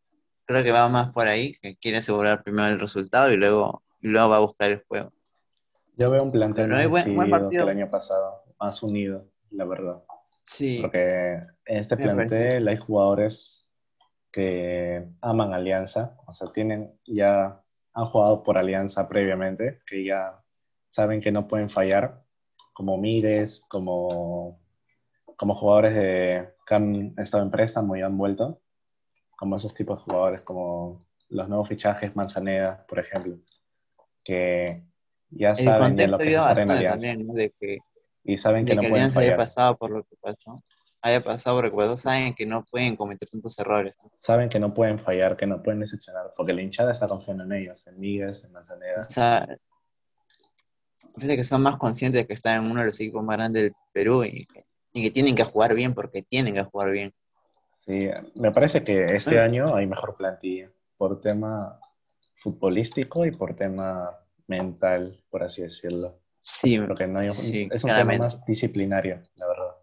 [0.47, 4.09] creo que va más por ahí, que quiere asegurar primero el resultado y luego, y
[4.09, 5.13] luego va a buscar el juego.
[5.97, 7.51] Yo veo un plantel más buen- buen partido.
[7.67, 10.03] que el año pasado, más unido, la verdad.
[10.43, 11.35] Sí, Porque
[11.67, 12.15] en este Me parece.
[12.15, 13.69] plantel hay jugadores
[14.33, 17.63] que aman Alianza, o sea, tienen ya
[17.95, 20.41] han jugado por Alianza previamente, que ya
[20.89, 22.23] saben que no pueden fallar,
[22.73, 24.61] como Mires, como,
[25.37, 28.61] como jugadores de, que han estado en préstamo y han vuelto,
[29.37, 33.39] como esos tipos de jugadores, como los nuevos fichajes Manzaneda, por ejemplo,
[34.23, 34.85] que
[35.31, 37.09] ya saben de lo que se en Alianza.
[38.29, 39.31] Y saben que, no pueden fallar.
[39.31, 40.63] haya pasado por lo que pasó,
[41.01, 43.95] haya pasado por lo que pasó, saben que no pueden cometer tantos errores.
[44.19, 47.53] Saben que no pueden fallar, que no pueden decepcionar, porque la hinchada está confiando en
[47.53, 49.01] ellos, en Miguel, en Manzaneda.
[49.01, 49.49] O sea,
[51.15, 53.63] parece que son más conscientes de que están en uno de los equipos más grandes
[53.63, 57.15] del Perú y que, y que tienen que jugar bien porque tienen que jugar bien.
[57.87, 61.81] Sí, me parece que este año hay mejor plantilla por tema
[62.35, 66.21] futbolístico y por tema mental, por así decirlo.
[66.49, 69.77] Sí, no hay, es un tema más disciplinario, la verdad.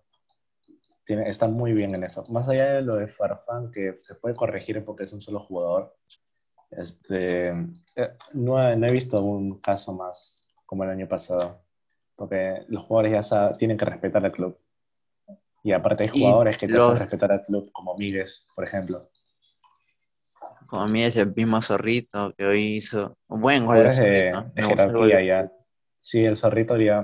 [1.06, 2.24] Tiene, está muy bien en eso.
[2.30, 5.96] Más allá de lo de Farfán, que se puede corregir porque es un solo jugador,
[6.72, 11.62] este, eh, no, he, visto un caso más como el año pasado,
[12.16, 14.58] porque los jugadores ya tienen que respetar al club.
[15.64, 19.08] Y aparte hay jugadores que que respetar al club, como Migues, por ejemplo.
[20.66, 23.84] Como Migues, el mismo Zorrito, que hoy hizo un buen gol.
[23.84, 25.52] De, jerarquía ya.
[26.06, 27.02] Sí, el Zorrito ya,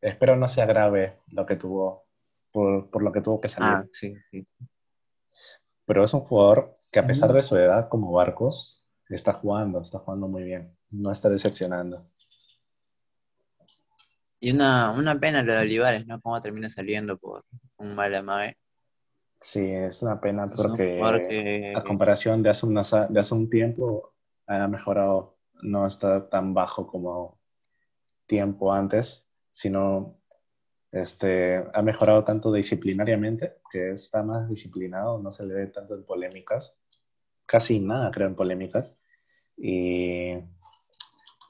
[0.00, 2.08] espero no sea grave lo que tuvo,
[2.50, 3.70] por, por lo que tuvo que salir.
[3.70, 4.44] Ah, sí, sí.
[5.84, 10.00] Pero es un jugador que a pesar de su edad como Barcos, está jugando, está
[10.00, 12.04] jugando muy bien, no está decepcionando.
[14.40, 16.20] Y una, una pena lo de Olivares, ¿no?
[16.20, 17.44] Cómo termina saliendo por
[17.76, 18.58] un mal amague.
[19.40, 24.14] Sí, es una pena porque a comparación de hace, de hace un tiempo
[24.48, 27.40] ha mejorado, no está tan bajo como
[28.32, 30.18] tiempo antes, sino
[30.90, 36.06] este, ha mejorado tanto disciplinariamente, que está más disciplinado, no se le ve tanto en
[36.06, 36.80] polémicas,
[37.44, 38.98] casi nada creo en polémicas,
[39.54, 40.32] y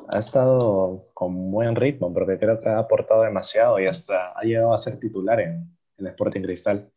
[0.09, 4.74] ha estado con buen ritmo, porque creo que ha aportado demasiado y hasta ha llegado
[4.74, 6.91] a ser titular en, el Sporting Cristal.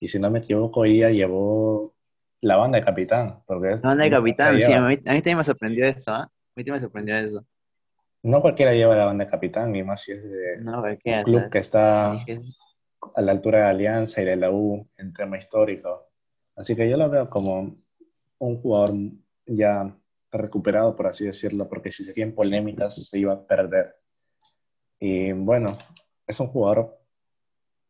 [0.00, 1.94] Y si no me equivoco, ella llevó
[2.42, 3.42] la banda de capitán.
[3.46, 6.24] Porque la banda de capitán, sí, a mí, también me sorprendió eso, ¿ah?
[6.24, 7.46] A mí también me sorprendió eso.
[8.22, 12.12] No cualquiera lleva la banda capitán, ni más si es de un club que está
[12.12, 16.10] a la altura de Alianza y de la U en tema histórico.
[16.56, 17.76] Así que yo lo veo como
[18.38, 18.94] un jugador
[19.46, 19.96] ya
[20.30, 23.96] recuperado, por así decirlo, porque si se en polémicas se iba a perder.
[24.98, 25.72] Y bueno,
[26.26, 26.98] es un jugador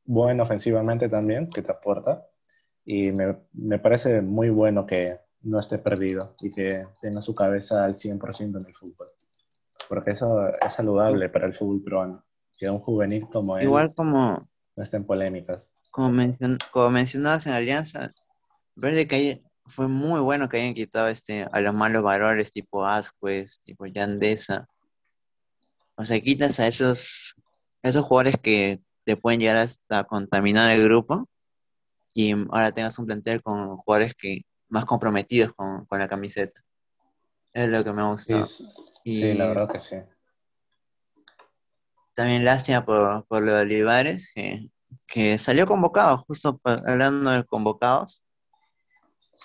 [0.04, 2.26] bueno ofensivamente también, que te aporta.
[2.84, 7.84] Y me, me parece muy bueno que no esté perdido y que tenga su cabeza
[7.84, 9.08] al 100% en el fútbol.
[9.90, 12.24] Porque eso es saludable para el fútbol peruano.
[12.56, 15.72] Que un juvenil como él Igual como, no esté en polémicas.
[15.90, 18.12] Como, mencion, como mencionabas en Alianza,
[18.80, 22.86] parece que hay, fue muy bueno que hayan quitado este, a los malos valores tipo
[22.86, 24.68] Asquez, tipo Yandesa.
[25.96, 27.34] O sea, quitas a esos,
[27.82, 31.28] esos jugadores que te pueden llegar hasta contaminar el grupo
[32.14, 36.62] y ahora tengas un plantel con jugadores que más comprometidos con, la camiseta.
[37.52, 38.46] Es lo que me gusta.
[38.46, 38.64] Sí,
[39.04, 39.96] y la verdad que sí.
[42.14, 44.68] También lástima por, por lo de Olivares, que,
[45.06, 48.24] que salió convocado, justo hablando de convocados.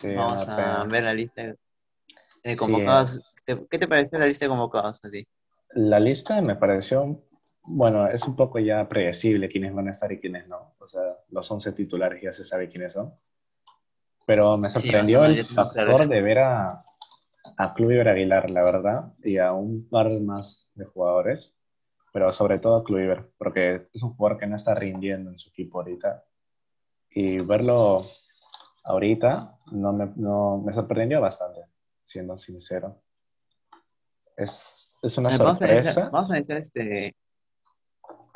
[0.04, 1.56] Vamos a ver la lista
[2.44, 3.22] de convocados.
[3.46, 5.00] ¿Qué te pareció la lista de convocados
[5.70, 7.24] La lista me pareció,
[7.64, 10.76] bueno, es un poco ya predecible quiénes van a estar y quiénes no.
[10.80, 13.14] O sea, los 11 titulares ya se sabe quiénes son.
[14.26, 16.84] Pero me sorprendió el factor de ver a,
[17.58, 21.58] a Kluivert Aguilar, la verdad, y a un par más de jugadores,
[22.12, 25.50] pero sobre todo a Kluivert, porque es un jugador que no está rindiendo en su
[25.50, 26.24] equipo ahorita.
[27.10, 28.06] Y verlo
[28.84, 31.62] ahorita no me, no, me sorprendió bastante,
[32.04, 33.02] siendo sincero.
[34.38, 36.10] Es, es una sorpresa.
[36.10, 37.16] Vamos a, ver este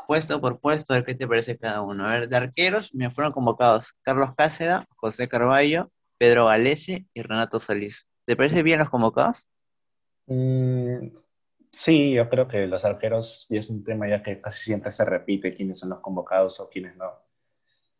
[0.07, 2.05] puesto por puesto, a ver qué te parece cada uno.
[2.05, 7.59] A ver, de arqueros me fueron convocados Carlos Cáceda, José Carballo, Pedro Galese y Renato
[7.59, 8.07] Solís.
[8.29, 9.47] ¿Te parece bien los convocados?
[10.27, 11.15] Mm,
[11.71, 15.03] sí, yo creo que los arqueros, y es un tema ya que casi siempre se
[15.03, 17.11] repite quiénes son los convocados o quiénes no.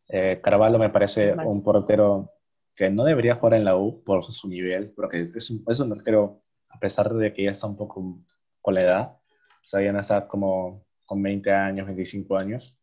[0.08, 2.32] Eh, Carvalho me parece un portero
[2.76, 5.94] que no debería jugar en la U por su nivel, porque es un, es un
[5.94, 8.20] arquero, a pesar de que ya está un poco
[8.62, 9.18] con la edad,
[9.64, 12.80] o sea, ya no está como con 20 años, 25 años,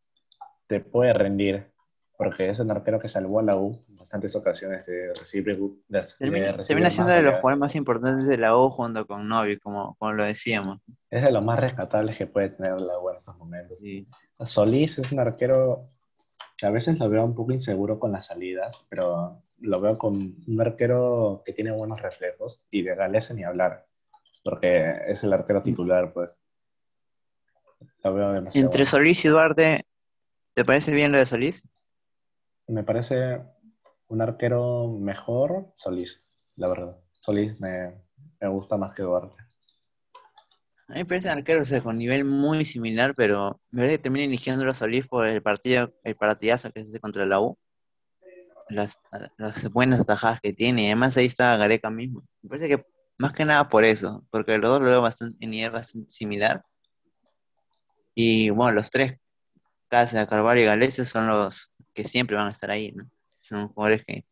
[0.66, 1.72] te puede rendir,
[2.18, 5.58] porque es un arquero que salvó a la U bastantes ocasiones de recibir.
[5.88, 9.96] De, termina, siendo de los jugadores más importantes de la U junto con Novi, como,
[9.98, 10.80] como lo decíamos.
[11.10, 13.80] Es de los más rescatables que puede tener la U en estos momentos.
[14.44, 15.90] Solís es un arquero
[16.56, 20.36] que a veces lo veo un poco inseguro con las salidas, pero lo veo con
[20.46, 23.86] un arquero que tiene buenos reflejos y de Galese ni hablar,
[24.42, 26.38] porque es el arquero titular, pues.
[28.02, 28.66] Lo veo demasiado.
[28.66, 29.86] Entre Solís y Duarte,
[30.54, 31.62] ¿te parece bien lo de Solís?
[32.68, 33.42] Me parece
[34.08, 36.24] un arquero mejor Solís,
[36.56, 36.98] la verdad.
[37.18, 38.02] Solís me,
[38.40, 39.36] me gusta más que Duarte.
[40.88, 44.68] A mí me parece arquero con nivel muy similar, pero me parece que termina eligiendo
[44.70, 47.58] a Solís por el partido, el partidazo que hace contra la U.
[48.68, 48.98] Las,
[49.36, 52.24] las buenas atajadas que tiene, además ahí está Gareca mismo.
[52.42, 52.84] Me parece que
[53.18, 56.64] más que nada por eso, porque los dos lo veo bastante, en nivel bastante similar.
[58.14, 59.18] Y bueno, los tres,
[59.88, 63.08] Casa, Carvalho y Galese, son los que siempre van a estar ahí, ¿no?
[63.46, 64.24] Son jugadores que,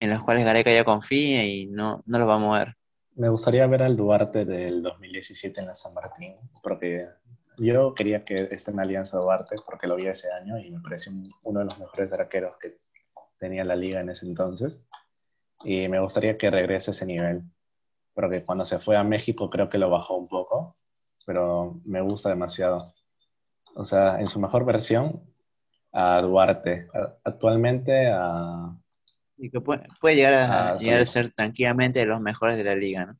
[0.00, 2.76] en los cuales Gareca ya confía y no, no los va a mover.
[3.14, 7.08] Me gustaría ver al Duarte del 2017 en la San Martín, porque
[7.56, 11.12] yo quería que esté en Alianza Duarte, porque lo vi ese año y me pareció
[11.44, 12.78] uno de los mejores arqueros que
[13.38, 14.86] tenía la liga en ese entonces.
[15.62, 17.42] Y me gustaría que regrese a ese nivel,
[18.12, 20.76] porque cuando se fue a México creo que lo bajó un poco,
[21.24, 22.92] pero me gusta demasiado.
[23.74, 25.22] O sea, en su mejor versión,
[25.94, 26.88] a Duarte.
[27.24, 28.76] Actualmente a
[29.36, 33.06] y que puede, llegar, a, llegar a ser tranquilamente de los mejores de la liga,
[33.06, 33.18] ¿no?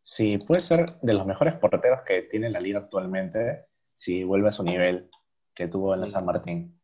[0.00, 4.52] Sí, puede ser de los mejores porteros que tiene la liga actualmente si vuelve a
[4.52, 5.10] su nivel
[5.54, 6.80] que tuvo en la San Martín.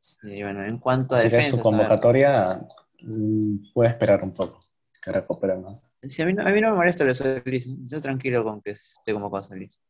[0.00, 1.56] Sí, bueno, en cuanto a defensa.
[1.56, 2.66] su convocatoria
[3.00, 4.60] mm, puede esperar un poco
[5.00, 5.92] que recupere más.
[6.02, 7.68] Sí, a, mí no, a mí no me molesta lo de Solís.
[7.86, 9.82] Yo tranquilo con que esté como con Solís.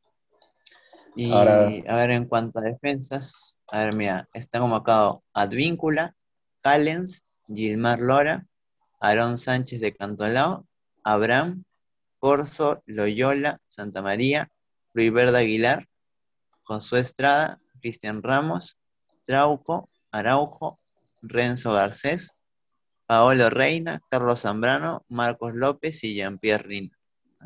[1.15, 6.15] Y a ver, en cuanto a defensas, a ver, mira, está convocado Advíncula,
[6.63, 8.47] Callens, Gilmar Lora,
[9.01, 10.67] Aarón Sánchez de Cantolao,
[11.05, 11.65] Abraham,
[12.19, 14.49] Corso, Loyola, Santa María,
[14.95, 15.89] Verde Aguilar,
[16.63, 18.79] Josué Estrada, Cristian Ramos,
[19.25, 20.79] Trauco, Araujo,
[21.21, 22.37] Renzo Garcés,
[23.07, 26.99] Paolo Reina, Carlos Zambrano, Marcos López y Jean-Pierre Rina.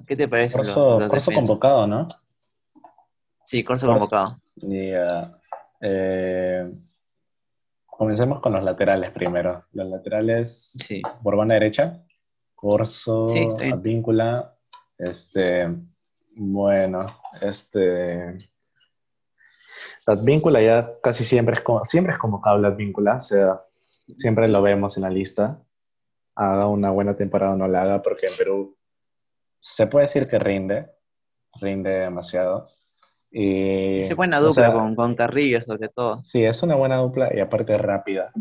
[0.06, 0.58] ¿Qué te parece?
[0.58, 2.08] Corso, Corso convocado, ¿no?
[3.46, 4.40] Sí, Corso convocado.
[5.80, 6.72] Eh,
[7.86, 9.64] comencemos con los laterales primero.
[9.70, 11.00] Los laterales sí.
[11.22, 12.04] por banda derecha.
[12.56, 14.52] Corso, sí, Advíncula.
[14.98, 15.72] Este,
[16.34, 17.06] bueno,
[17.40, 18.50] este.
[20.06, 24.96] Advíncula ya casi siempre es, como, siempre es convocable Advíncula, o sea, siempre lo vemos
[24.96, 25.62] en la lista.
[26.34, 28.76] Haga una buena temporada o no la haga, porque en Perú
[29.60, 30.90] se puede decir que rinde,
[31.60, 32.66] rinde demasiado.
[33.38, 36.24] Y, es buena dupla con, con, Carrillo, sobre todo.
[36.24, 38.32] Sí, es una buena dupla y aparte rápida.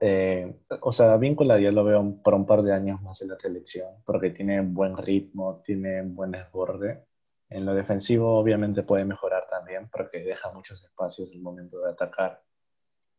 [0.00, 3.38] Eh, o sea, Víncula yo lo veo por un par de años más en la
[3.38, 7.04] selección, porque tiene buen ritmo, tiene buen desborde.
[7.48, 11.92] En lo defensivo obviamente puede mejorar también, porque deja muchos espacios en el momento de
[11.92, 12.42] atacar.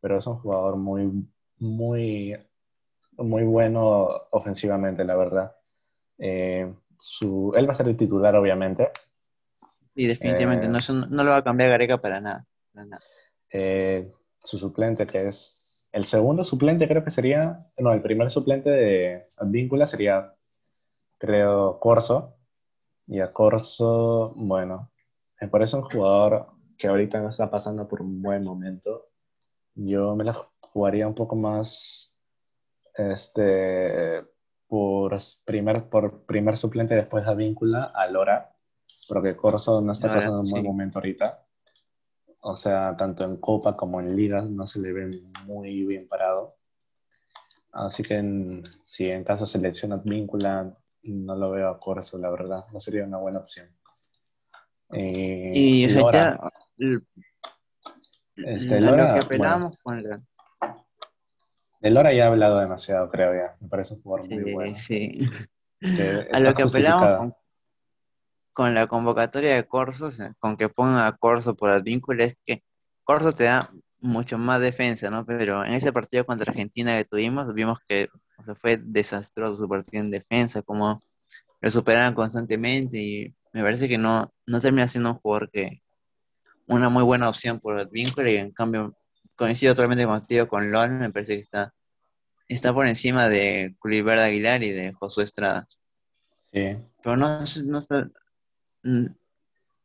[0.01, 1.09] Pero es un jugador muy,
[1.57, 2.38] muy,
[3.13, 5.55] muy bueno ofensivamente, la verdad.
[6.17, 6.69] Eh,
[6.99, 8.91] su, él va a ser el titular, obviamente,
[9.95, 12.45] y definitivamente, no, eh, no, lo va a cambiar Gareca para nada.
[13.49, 14.11] Eh,
[14.43, 19.27] su suplente, que es el segundo suplente, creo que sería, no, el primer suplente de
[19.37, 20.33] Advíncula sería,
[21.17, 22.35] creo, Corso.
[23.07, 24.91] Y a Corso, bueno,
[25.39, 29.07] me parece un jugador que ahorita no está pasando por un buen momento.
[29.75, 32.13] Yo me la jugaría un poco más
[32.95, 34.25] este,
[34.67, 38.55] por, primer, por primer suplente después de Advíncula a Lora
[39.08, 41.43] porque Corso no está pasando un buen momento ahorita.
[42.41, 46.56] O sea, tanto en Copa como en Ligas no se le ve muy bien parado.
[47.72, 52.66] Así que si en caso selecciona víncula, no lo veo a Corso, la verdad.
[52.72, 53.68] No sería una buena opción.
[54.93, 56.51] Eh, y Lora,
[58.36, 59.78] este, Lora, que apelamos
[61.82, 63.58] De Lora ya he hablado demasiado, creo ya.
[63.60, 64.76] Me parece un jugador muy bueno.
[64.76, 65.28] Sí.
[66.32, 67.36] A lo que apelamos con
[68.74, 72.64] la convocatoria de Corso, con que ponga a Corso por vínculo, es que
[73.03, 75.26] Corso te da mucho más defensa, ¿no?
[75.26, 78.10] Pero en ese partido contra Argentina que tuvimos, vimos que
[78.60, 81.01] fue desastroso su partido en defensa, como
[81.62, 85.82] lo superaban constantemente y me parece que no, no termina siendo un jugador que
[86.68, 88.95] una muy buena opción por el vínculo y en cambio
[89.36, 91.74] coincido totalmente contigo con LOL, me parece que está,
[92.47, 95.68] está por encima de Culibert Aguilar y de Josué Estrada.
[96.51, 96.76] Sí.
[97.03, 97.82] Pero no, no,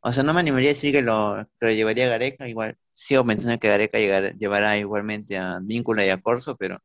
[0.01, 3.59] o sea, no me animaría a decir que lo, llevaría a Gareca, igual sigo pensando
[3.59, 6.79] que Gareca llevará igualmente a Víncula y a Corso, pero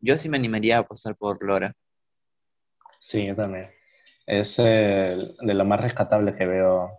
[0.00, 1.74] yo sí me animaría a pasar por Lora.
[2.98, 3.70] Sí, yo también.
[4.26, 6.90] Es de lo más rescatable que veo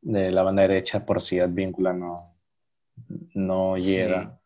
[0.00, 2.36] de la banda derecha por si Advíncula no,
[3.34, 4.38] no llega.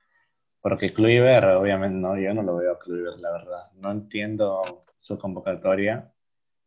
[0.61, 3.71] Porque Kluivert, obviamente, no, yo no lo veo a Kluivert, la verdad.
[3.75, 6.13] No entiendo su convocatoria,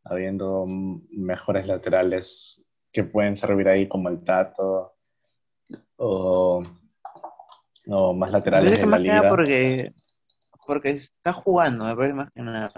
[0.03, 0.65] habiendo
[1.11, 4.95] mejores laterales que pueden servir ahí como el Tato
[5.97, 6.61] o,
[7.87, 9.29] o más laterales de la liga.
[9.29, 9.85] Porque,
[10.67, 12.71] porque está jugando, me parece más que nada.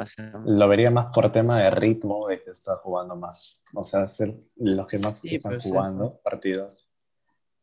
[0.46, 3.62] Lo vería más por tema de ritmo, de que está jugando más.
[3.74, 6.90] O sea, ser los que más están jugando partidos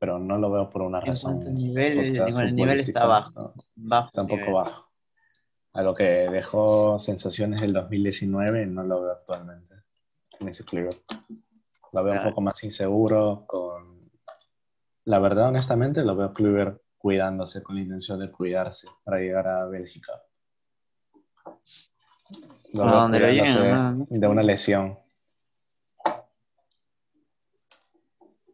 [0.02, 1.40] pero no lo veo por una razón.
[1.46, 3.54] El nivel, el nivel está bajo.
[3.76, 4.91] bajo Tampoco bajo.
[5.74, 9.74] A lo que dejó sensaciones del 2019, no lo veo actualmente
[10.38, 10.94] en ese club.
[11.92, 13.44] Lo veo un poco más inseguro.
[13.46, 14.10] con
[15.04, 19.66] La verdad, honestamente, lo veo Kluber cuidándose con la intención de cuidarse para llegar a
[19.66, 20.22] Bélgica.
[22.72, 24.98] Lo veo lo de una lesión.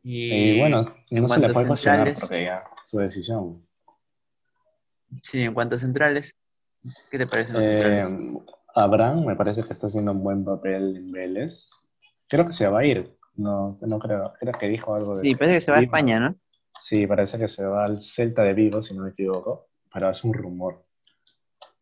[0.03, 3.67] Y, bueno, no se le puede cuestionar porque ya su decisión.
[5.21, 6.35] Sí, en cuanto a centrales,
[7.11, 8.03] ¿qué te parece los eh,
[8.75, 11.69] Abraham me parece que está haciendo un buen papel en Vélez.
[12.29, 13.17] Creo que se va a ir.
[13.35, 14.33] No, no creo.
[14.39, 15.23] Creo que dijo algo de.
[15.23, 16.37] Sí, parece que se va a España, ¿no?
[16.79, 19.69] Sí, parece que se va al Celta de Vigo, si no me equivoco.
[19.93, 20.85] Pero es un rumor.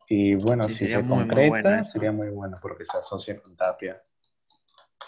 [0.09, 4.01] Y bueno, si se concreta, sería muy bueno porque se asocia con Tapia.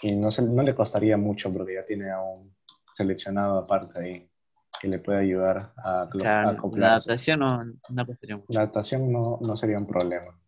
[0.02, 2.54] Y no, se, no le costaría mucho porque ya tiene a un
[2.94, 4.29] seleccionado aparte ahí
[4.80, 8.44] que le puede ayudar a, claro, La adaptación no, no mucho.
[8.48, 10.38] La adaptación no, no sería un problema.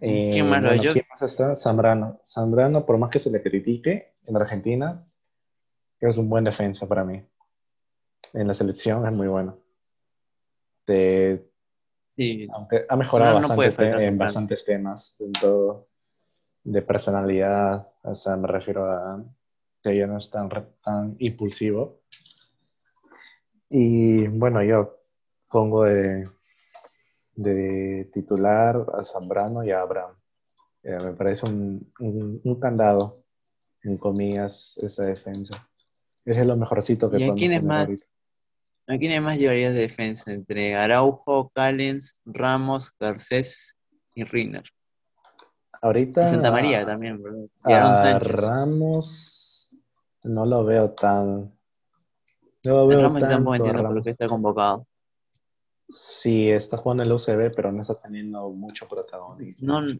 [0.00, 1.54] ¿Quién más, eh, ¿Quién más está?
[1.54, 2.20] Zambrano.
[2.26, 5.06] Zambrano, por más que se le critique en Argentina,
[6.00, 7.24] es un buen defensa para mí.
[8.32, 9.58] En la selección es muy bueno.
[12.52, 15.86] Aunque ha mejorado bastante en bastantes temas, en todo
[16.62, 19.22] de personalidad, o sea, me refiero a
[19.84, 20.48] que ya no es tan,
[20.82, 22.00] tan impulsivo.
[23.68, 24.98] Y bueno, yo
[25.50, 26.28] pongo de,
[27.34, 30.16] de titular a Zambrano y a Abraham.
[30.82, 33.24] Eh, me parece un, un, candado,
[33.82, 35.68] en comillas, esa defensa.
[36.24, 37.18] Ese es lo mejorcito que
[37.62, 38.10] más,
[38.86, 40.32] ¿A quién más llevarías de defensa?
[40.32, 43.76] Entre Araujo, Callens, Ramos, Garcés
[44.14, 44.64] y Riner.
[45.82, 46.26] Ahorita.
[46.26, 47.22] Santa María también,
[47.64, 49.44] A Ramos
[50.24, 51.52] no lo veo tan.
[52.64, 54.86] No lo veo Ramos tampoco entiendo por qué está convocado.
[55.88, 59.80] Sí, está jugando el UCB, pero no está teniendo mucho protagonismo.
[59.80, 59.98] No,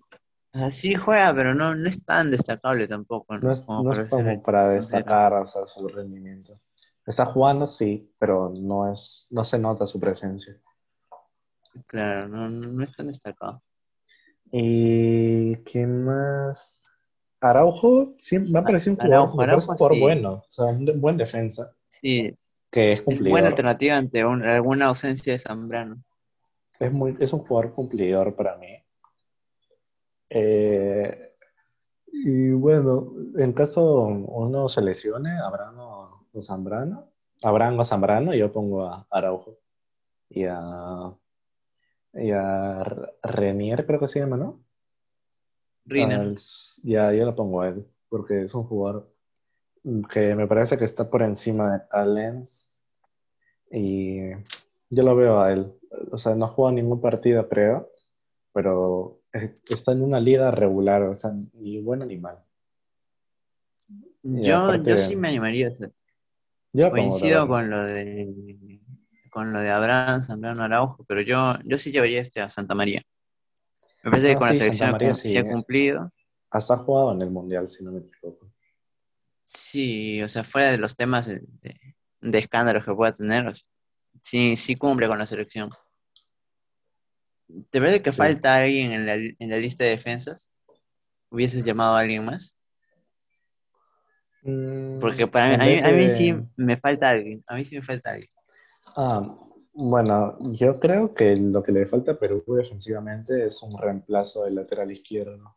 [0.52, 3.36] así juega, pero no, no es tan destacable tampoco.
[3.36, 3.92] No, es, como,
[4.42, 6.58] para, destacar o sea, su rendimiento.
[7.06, 10.58] Está jugando, sí, pero no, es, no se nota su presencia.
[11.86, 13.62] Claro, no, no es tan destacado.
[14.50, 16.80] ¿Y qué más?
[17.50, 21.72] Araujo siempre me ha parecido un jugador, bueno, o sea, un buen defensa.
[21.86, 22.36] Sí.
[22.70, 23.30] Que es cumplidor.
[23.30, 26.02] buena alternativa ante alguna ausencia de Zambrano.
[26.80, 28.76] Es, muy, es un jugador cumplidor para mí.
[30.30, 31.32] Eh,
[32.12, 37.10] y bueno, en caso uno se lesione, Abraham o Zambrano,
[37.42, 39.58] o Zambrano, yo pongo a Araujo
[40.30, 41.14] y a
[42.14, 42.84] y a
[43.22, 44.63] Renier, creo que se llama, ¿no?
[45.86, 46.34] Riner.
[46.82, 49.12] ya, yo lo pongo a él, porque es un jugador
[50.10, 52.80] que me parece que está por encima de Talents
[53.70, 54.30] y
[54.90, 55.72] yo lo veo a él.
[56.10, 57.90] O sea, no juega ningún partido, creo,
[58.52, 59.20] pero
[59.68, 62.38] está en una liga regular, o sea, ni bueno ni mal.
[64.22, 65.92] Yo, yo sí me animaría a hacer.
[66.72, 68.80] Yo Coincido con lo de
[69.30, 73.02] con lo de Abraham, Zambrano Araujo, pero yo, yo sí llevaría este a Santa María.
[74.04, 76.12] Me parece que ah, con la selección se ha cumplido.
[76.50, 78.46] Hasta ha jugado en el Mundial, si no me equivoco.
[79.44, 81.80] Sí, o sea, fuera de los temas de,
[82.20, 83.52] escándalos que pueda tener,
[84.22, 85.70] sí, sí cumple con la selección.
[87.70, 90.50] ¿Te parece que falta alguien en la, en la, lista de defensas?
[91.30, 92.58] ¿Hubieses llamado a alguien más?
[94.42, 97.42] Mm, Porque para mí, a mí, sí me falta alguien.
[97.46, 98.30] A mí sí me falta alguien.
[98.96, 99.34] Ah,
[99.74, 104.54] bueno, yo creo que lo que le falta a Perú defensivamente es un reemplazo del
[104.54, 105.56] lateral izquierdo.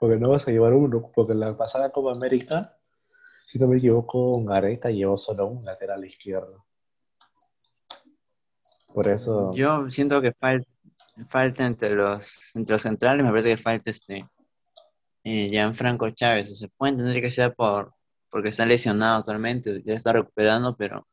[0.00, 2.76] Porque no vas a llevar uno, porque en la pasada Copa América,
[3.46, 6.66] si no me equivoco, Gareca llevó solo un lateral izquierdo.
[8.92, 9.52] Por eso.
[9.54, 14.26] Yo siento que falta entre los, entre los centrales, me parece que falta este
[15.22, 16.50] eh, Gianfranco Chávez.
[16.50, 17.94] O se puede entender que sea por
[18.28, 21.06] porque está lesionado actualmente, ya está recuperando, pero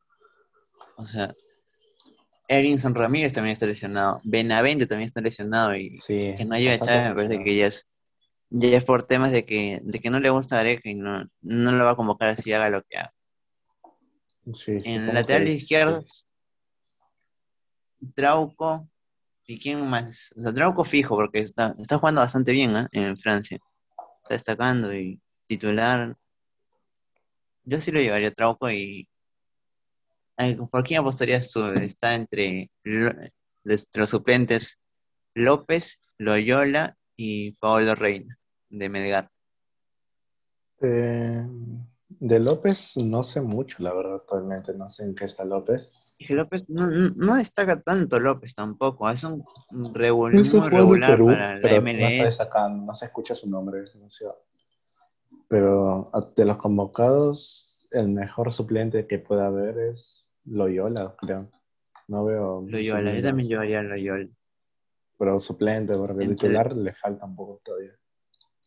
[0.96, 1.34] o sea,
[2.50, 4.20] Erinson Ramírez también está lesionado.
[4.24, 5.76] Benavente también está lesionado.
[5.76, 7.88] Y que no lleve a Chávez me parece que ya es,
[8.50, 11.24] ya es por temas de que, de que no le gusta a Areca y no,
[11.42, 13.14] no lo va a convocar así haga lo que haga.
[14.52, 16.24] Sí, En lateral izquierdo, sí.
[18.16, 18.88] Trauco.
[19.46, 20.34] ¿Y quién más?
[20.36, 22.88] O sea, Trauco fijo, porque está, está jugando bastante bien ¿ah?
[22.90, 23.58] en Francia.
[24.24, 26.16] Está destacando y titular.
[27.62, 29.08] Yo sí lo llevaría a Trauco y.
[30.70, 31.64] ¿Por quién apostarías tú?
[31.66, 33.12] Está entre Lo-
[33.64, 34.78] los, suplentes
[35.34, 38.38] López, Loyola y Paolo Reina
[38.70, 39.30] de Melgar.
[40.80, 41.46] Eh,
[42.08, 45.92] de López no sé mucho, la verdad, actualmente no sé en qué está López.
[46.18, 49.44] Que López no, no- no destaca tanto López tampoco, es un
[49.94, 53.34] revol- Eso muy jugando en regular Perú, para la pero no destacando, no se escucha
[53.34, 53.82] su nombre.
[53.94, 54.26] no sé.
[55.48, 61.50] Pero a- de los convocados, el mejor suplente que pueda haber es Loyola, creo.
[62.08, 62.64] No veo.
[62.66, 64.28] Loyola, yo también llevaría a Loyola.
[65.18, 67.92] Pero suplente, porque Entre- titular le falta un poco todavía.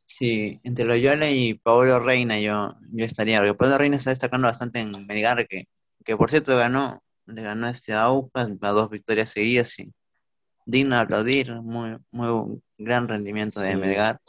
[0.05, 4.79] Sí, entre Loyola y Paolo Reina yo, yo estaría, porque Paolo Reina está destacando bastante
[4.79, 5.65] en Melgar, que,
[6.03, 9.93] que por cierto ganó, le ganó este a Aucas, a dos victorias seguidas y
[10.65, 13.75] digno de aplaudir, muy, muy gran rendimiento de.
[13.75, 14.19] Melgar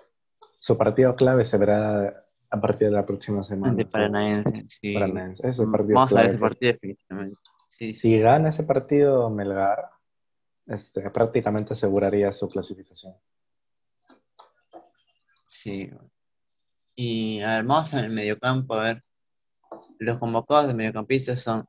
[0.59, 2.24] Su partido clave se verá
[2.55, 3.73] a partir de la próxima semana.
[3.73, 4.65] ante Paranaense.
[4.69, 4.95] Sí.
[4.95, 5.43] Paranaense.
[5.43, 7.41] Ese es el partido Vamos a ver ese partido definitivamente.
[7.69, 8.01] Sí, sí.
[8.01, 9.91] Si gana ese partido Melgar,
[10.67, 13.15] este, prácticamente aseguraría su clasificación.
[15.45, 15.91] Sí.
[16.95, 19.05] Y a ver, vamos en el mediocampo, a ver.
[19.99, 21.67] Los convocados de mediocampistas son.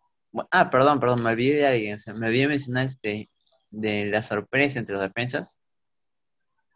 [0.52, 1.96] Ah, perdón, perdón, me olvidé de alguien.
[1.96, 3.30] o sea, me olvidé mencionar este
[3.72, 5.60] de la sorpresa entre los defensas.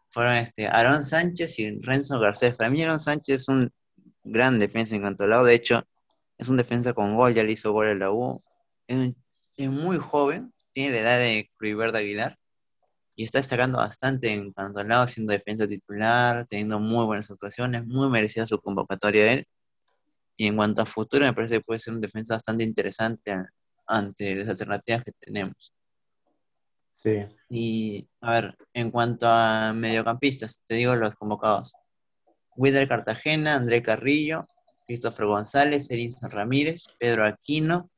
[0.08, 2.56] Fueron este Aaron Sánchez y Renzo Garcés.
[2.56, 3.70] Para mí, Aaron Sánchez es un
[4.24, 5.44] gran defensa en cuanto al lado.
[5.44, 5.84] De hecho,
[6.38, 8.40] es un defensa con gol, ya le hizo gol a la U.
[8.86, 9.16] Es, un-
[9.56, 12.38] es muy joven, tiene la edad de Kluivert Aguilar
[13.16, 17.86] y está destacando bastante en cuanto al lado, siendo defensa titular, teniendo muy buenas actuaciones,
[17.86, 19.46] muy merecida su convocatoria de él.
[20.36, 23.36] Y en cuanto a futuro, me parece que puede ser un defensa bastante interesante
[23.86, 25.74] ante las alternativas que tenemos.
[27.02, 27.26] Sí.
[27.48, 31.74] Y a ver, en cuanto a mediocampistas, te digo los convocados.
[32.60, 34.46] Wilder Cartagena, André Carrillo,
[34.86, 37.90] Christopher González, Erinson Ramírez, Pedro Aquino,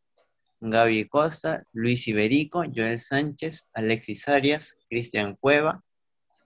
[0.60, 5.82] Gaby Costa, Luis Iberico, Joel Sánchez, Alexis Arias, Cristian Cueva,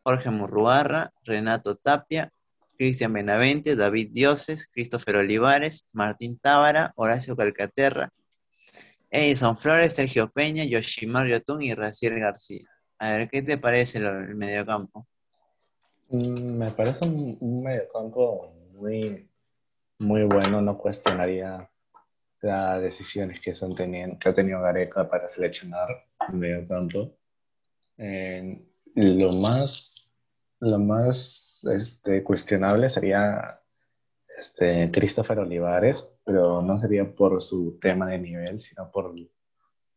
[0.03, 2.33] Jorge Murrugarra, Renato Tapia,
[2.79, 8.09] Cristian Benavente, David Dioses, Christopher Olivares, Martín Tábara, Horacio Calcaterra,
[9.11, 12.67] Edison Flores, Sergio Peña, Yoshimar Yotun y Raciel García.
[12.99, 15.07] A ver, ¿qué te parece el mediocampo?
[16.09, 19.29] Mm, Me parece un, un mediocampo muy,
[19.99, 20.61] muy bueno.
[20.61, 21.69] No cuestionaría
[22.43, 25.89] las decisiones que, son teniendo, que ha tenido Gareca para seleccionar
[26.29, 27.13] el mediocampo.
[27.99, 28.63] Eh,
[28.95, 30.11] lo más,
[30.61, 33.61] lo más este, cuestionable sería
[34.39, 39.15] este, Christopher Olivares, pero no sería por su tema de nivel, sino por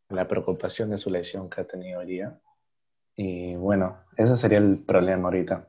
[0.10, 2.40] la preocupación de su lesión que ha tenido hoy día.
[3.16, 5.68] Y bueno, ese sería el problema ahorita.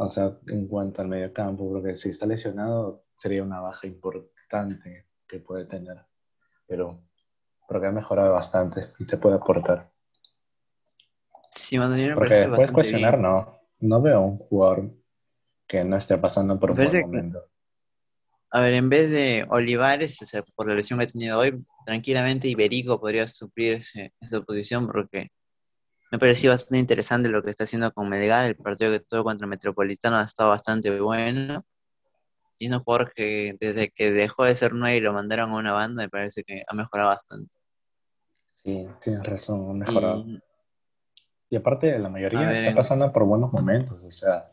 [0.00, 5.40] O sea, en cuanto al mediocampo, porque si está lesionado sería una baja importante que
[5.40, 6.06] puede tener.
[6.68, 7.02] Pero
[7.66, 9.90] porque ha mejorado bastante y te puede aportar.
[11.50, 13.22] Sí, mí me Porque parece puedes bastante cuestionar, bien.
[13.22, 13.58] no.
[13.80, 14.90] No veo un jugador
[15.66, 17.44] que no esté pasando por un buen que- momento.
[18.50, 21.66] A ver, en vez de Olivares, o sea, por la lesión que ha tenido hoy,
[21.84, 23.82] tranquilamente Iberico podría suplir
[24.20, 25.30] esa posición porque
[26.10, 28.46] me pareció bastante interesante lo que está haciendo con Melgar.
[28.46, 31.64] El partido que tuvo contra Metropolitano ha estado bastante bueno.
[32.58, 35.56] Y es un jugador que desde que dejó de ser nueve y lo mandaron a
[35.56, 37.52] una banda, me parece que ha mejorado bastante.
[38.54, 40.24] Sí, tienes razón, ha mejorado.
[40.26, 40.42] Y
[41.50, 44.02] Y aparte, la mayoría ver, está pasando por buenos momentos.
[44.02, 44.50] O sea,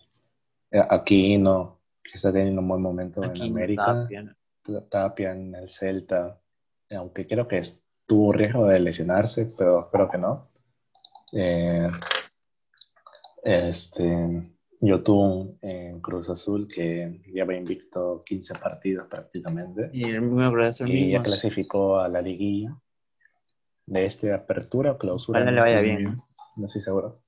[0.70, 4.08] eh, aquí no, que está teniendo un buen momento aquí en América.
[4.90, 6.40] Tapia, en el Celta,
[6.92, 7.62] aunque creo que
[8.06, 10.50] tuvo riesgo de lesionarse, pero espero que no.
[11.34, 11.90] Eh,
[13.44, 19.90] este, Yotun en Cruz Azul, que lleva invicto 15 partidos prácticamente,
[20.88, 22.76] Y ya clasificó a la liguilla
[23.86, 25.40] de este apertura o clausura.
[25.40, 26.18] Ojalá no le vaya bien,
[26.56, 27.22] No estoy seguro.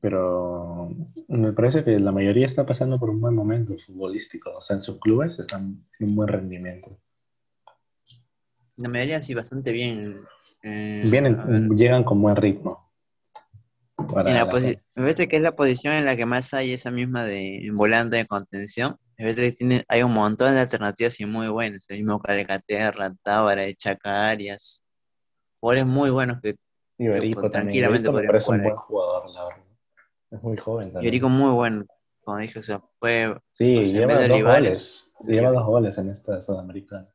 [0.00, 0.90] Pero
[1.28, 4.56] me parece que la mayoría está pasando por un buen momento futbolístico.
[4.56, 6.98] O sea, en sus clubes están en un buen rendimiento.
[8.76, 10.20] La mayoría sí, bastante bien.
[10.62, 12.88] Eh, Vienen, llegan con buen ritmo.
[13.98, 16.90] En la la- me parece que es la posición en la que más hay esa
[16.90, 18.96] misma de volante de contención.
[19.16, 21.84] Me parece que tiene, hay un montón de alternativas y muy buenas.
[21.88, 24.82] El mismo Calcaterra, Tábara, Chaca Arias.
[25.60, 26.54] Jugadores muy buenos que
[26.98, 27.82] Iberico pues, también.
[27.82, 29.64] tranquilamente Iberico me parece un buen jugador, la verdad.
[30.30, 31.04] Es muy joven también.
[31.12, 31.84] Yorico muy bueno.
[32.22, 35.14] Como dije, o sea, fue sí, lleva de dos goles.
[35.26, 37.08] Lleva dos goles en esta Sudamericana.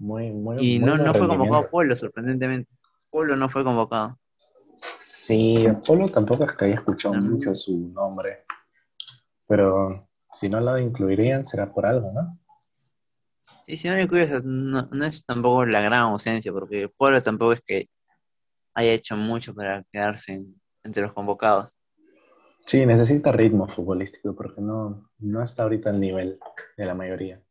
[0.00, 1.68] Muy, muy, Y muy no, no fue convocado.
[1.70, 2.70] Polo, sorprendentemente.
[3.10, 4.18] Polo no fue convocado.
[4.74, 8.44] Sí, Polo tampoco es que haya escuchado mucho su nombre,
[9.46, 12.38] pero si no lo incluirían será por algo, ¿no?
[13.66, 17.52] Sí, si no lo incluyes, no, no es tampoco la gran ausencia, porque Polo tampoco
[17.52, 17.88] es que
[18.74, 21.76] haya hecho mucho para quedarse en- entre los convocados.
[22.64, 26.38] Sí, necesita ritmo futbolístico porque no, no está ahorita al nivel
[26.76, 27.42] de la mayoría.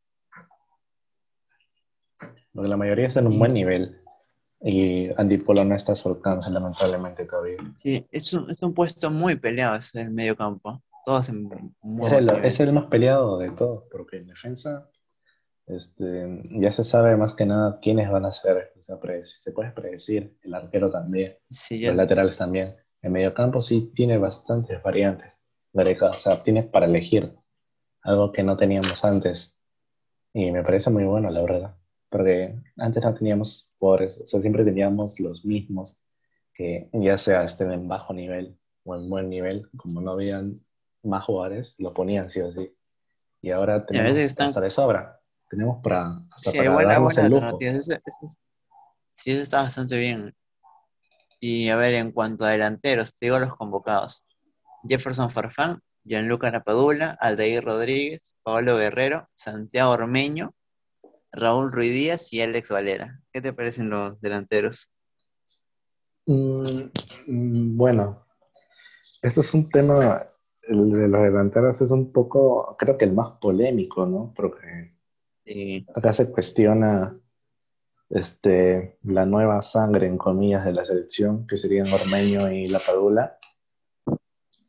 [2.60, 4.02] Porque la mayoría está en un buen nivel
[4.60, 7.56] y Andy Polo no está a su alcance, lamentablemente, todavía.
[7.78, 10.84] Sí, es un, es un puesto muy peleado, es el medio campo.
[11.06, 11.44] Todos en
[11.82, 12.44] muy Es el, nivel.
[12.44, 14.90] es el más peleado de todos, porque en defensa
[15.68, 18.74] este, ya se sabe más que nada quiénes van a ser.
[18.78, 22.76] O sea, se puede predecir, el arquero también, Sí, los laterales también.
[23.02, 25.40] En medio campo sí tiene bastantes variantes.
[25.72, 27.38] O sea, tiene para elegir,
[28.02, 29.58] algo que no teníamos antes.
[30.34, 31.79] Y me parece muy bueno, la verdad.
[32.10, 36.04] Porque antes no teníamos jugadores, o sea, siempre teníamos los mismos,
[36.54, 40.60] que ya sea estén en bajo nivel o en buen nivel, como no habían
[41.04, 42.76] más jugadores, lo ponían sí o sí.
[43.42, 45.20] Y ahora tenemos veces están- hasta de sobra.
[45.50, 47.46] Tenemos para, hasta Sí, para hay darnos buenas el lujo.
[47.46, 47.90] alternativas.
[47.90, 48.38] Eso- eso-
[49.14, 50.36] sí, eso está bastante bien.
[51.40, 54.26] Y a ver, en cuanto a delanteros, te digo los convocados.
[54.88, 60.54] Jefferson Farfán, Gianluca Lapadula, Aldair Rodríguez, Pablo Guerrero, Santiago Ormeño,
[61.32, 63.22] Raúl Ruiz Díaz y Alex Valera.
[63.32, 64.92] ¿Qué te parecen los delanteros?
[66.26, 66.62] Mm,
[67.28, 68.26] mm, bueno,
[69.22, 70.22] esto es un tema,
[70.64, 74.34] el de los delanteros es un poco, creo que el más polémico, ¿no?
[74.36, 75.00] Porque
[75.50, 77.18] Sí, acá se cuestiona
[78.10, 83.40] este, la nueva sangre, en comillas, de la selección, que serían Ormeño y La Padula.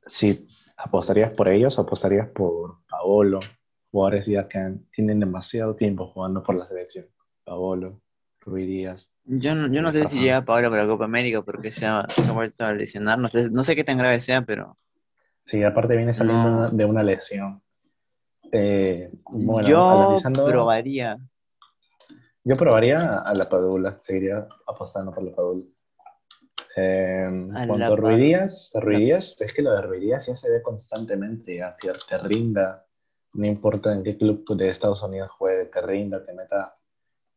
[0.07, 0.47] Si
[0.79, 3.41] apostarías por ellos o apostarías por Paolo,
[3.91, 7.07] jugadores ya que han- tienen demasiado tiempo jugando por la selección.
[7.45, 8.01] Paolo,
[8.41, 9.11] Ruiz Díaz.
[9.25, 12.07] Yo no, yo no sé si llega Pablo para la Copa América porque se ha,
[12.09, 13.19] se ha vuelto a lesionar.
[13.19, 14.77] No sé, no sé qué tan grave sea, pero
[15.43, 16.71] Sí, aparte viene saliendo No.
[16.71, 17.63] de una lesión.
[18.53, 21.19] Eh, bueno, yo analizando, probaría.
[22.45, 25.65] yo probaría a la Padula, seguiría apostando por la Padula.
[26.77, 27.25] Eh,
[27.55, 28.73] A cuanto la a Ruiz Díaz,
[29.41, 32.85] es que lo de Ruiz Díaz ya se ve constantemente, ya que te rinda,
[33.33, 36.77] no importa en qué club de Estados Unidos juegue, te rinda, te meta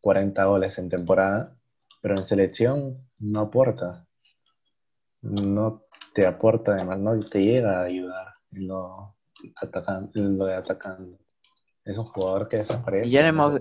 [0.01, 1.55] 40 goles en temporada,
[2.01, 4.05] pero en selección no aporta.
[5.21, 9.15] No te aporta, además, no te llega a ayudar en lo,
[9.55, 11.17] atacan, en lo de atacando.
[11.85, 13.07] Es un jugador que desaparece.
[13.07, 13.59] Y ya en hemos-.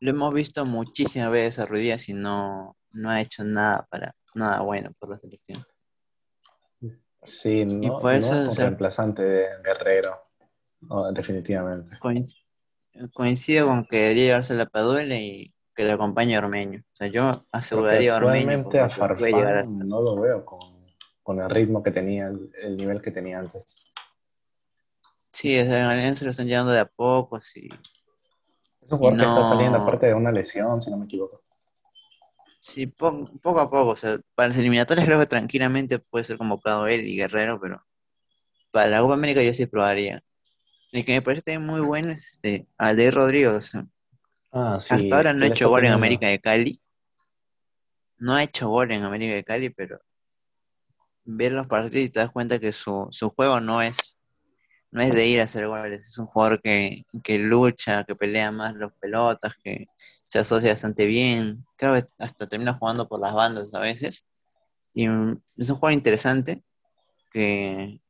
[0.00, 4.60] Lo hemos visto muchísimas veces a Ruiz y no, no ha hecho nada para nada
[4.60, 5.64] bueno por la selección.
[7.22, 10.25] Sí, no, por no eso, es un o sea- reemplazante de Guerrero,
[10.88, 11.96] no, definitivamente.
[12.00, 12.42] Coinc-
[13.12, 16.80] Coincido con que debería llevarse la Padula y que le acompañe a Ormeño.
[16.92, 18.70] O sea, yo aseguraría a Ormeño.
[18.82, 20.86] a Farfán no lo veo con,
[21.22, 23.76] con el ritmo que tenía, el, el nivel que tenía antes.
[25.30, 27.68] Sí, o sea, en Alianza lo están llevando de a poco, sí.
[28.80, 31.42] Es un jugador que está saliendo aparte de una lesión, si no me equivoco.
[32.58, 33.90] Sí, po- poco a poco.
[33.90, 37.84] O sea, para las eliminatorias creo que tranquilamente puede ser convocado él y Guerrero, pero
[38.70, 40.22] para la Copa América yo sí probaría.
[40.92, 43.72] El que me parece muy bueno es este, Aldair Rodríguez.
[44.52, 46.80] Ah, sí, hasta ahora no ha hecho gol en América de Cali.
[48.18, 50.00] No ha hecho gol en América de Cali, pero
[51.24, 54.18] ver los partidos y te das cuenta que su, su juego no es,
[54.90, 56.06] no es de ir a hacer goles.
[56.06, 59.88] Es un jugador que, que lucha, que pelea más los pelotas, que
[60.24, 61.66] se asocia bastante bien.
[61.76, 64.24] Que hasta termina jugando por las bandas a veces.
[64.94, 66.62] Y es un jugador interesante
[67.32, 68.00] que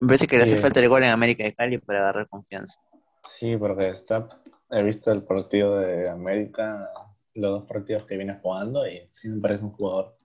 [0.00, 0.62] me parece que le hace Sí.
[0.62, 2.78] falta el gol en América de Cali para agarrar confianza.
[3.26, 4.26] Sí, porque está,
[4.70, 6.90] he visto el partido de América,
[7.34, 10.16] los dos partidos que viene jugando, y sí me parece un jugador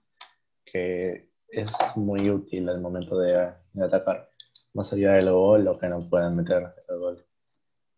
[0.64, 4.28] que es muy útil al momento de, de atacar,
[4.72, 7.26] más allá del gol o que no puedan meter el gol.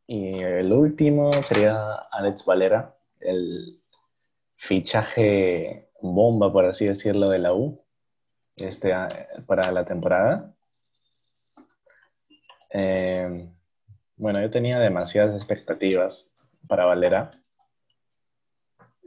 [0.08, 3.80] Y el último sería Alex Valera, el
[4.56, 7.80] fichaje bomba, por así decirlo, de la U
[8.56, 8.92] este,
[9.46, 10.52] para la temporada.
[12.78, 13.48] Eh,
[14.16, 16.30] bueno, yo tenía demasiadas expectativas
[16.68, 17.30] para Valera.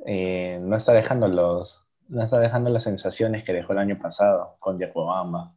[0.08, 4.56] Eh, no está dejando los, no está dejando las sensaciones que dejó el año pasado
[4.58, 5.54] con Diego Bamba.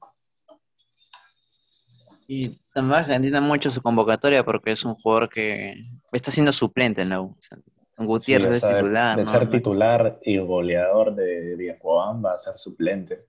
[2.28, 5.74] Y también Argentina mucho su convocatoria porque es un jugador que
[6.12, 7.30] está siendo suplente en la U.
[7.38, 7.56] O sea,
[7.96, 9.16] Gutiérrez Sí, es titular.
[9.16, 9.30] de, ¿no?
[9.30, 13.26] ser titular y goleador de Diego Bamba a ser suplente.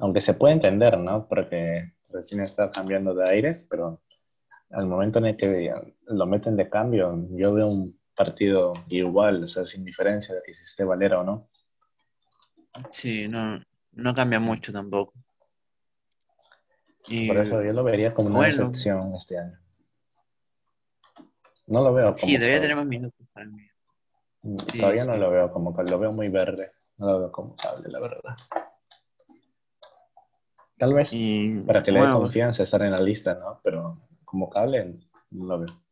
[0.00, 1.28] Aunque se puede entender, ¿no?
[1.28, 4.00] Porque recién está cambiando de aires, pero
[4.70, 9.46] al momento en el que lo meten de cambio, yo veo un partido igual, o
[9.46, 11.48] sea, sin diferencia de que si esté Valera o no.
[12.90, 13.60] Sí, no,
[13.92, 15.12] no cambia mucho tampoco.
[17.06, 19.58] Y, Por eso yo lo vería como una excepción este año.
[21.66, 22.16] No lo veo como.
[22.16, 23.62] Sí, debería tener más minutos para mí.
[24.42, 26.72] Mm, todavía no lo veo como lo veo muy verde.
[26.96, 28.36] No lo veo como cable, la verdad.
[30.76, 31.10] Tal vez
[31.66, 33.60] para que le dé confianza estar en la lista, ¿no?
[33.62, 34.98] Pero como cable
[35.30, 35.84] no lo veo.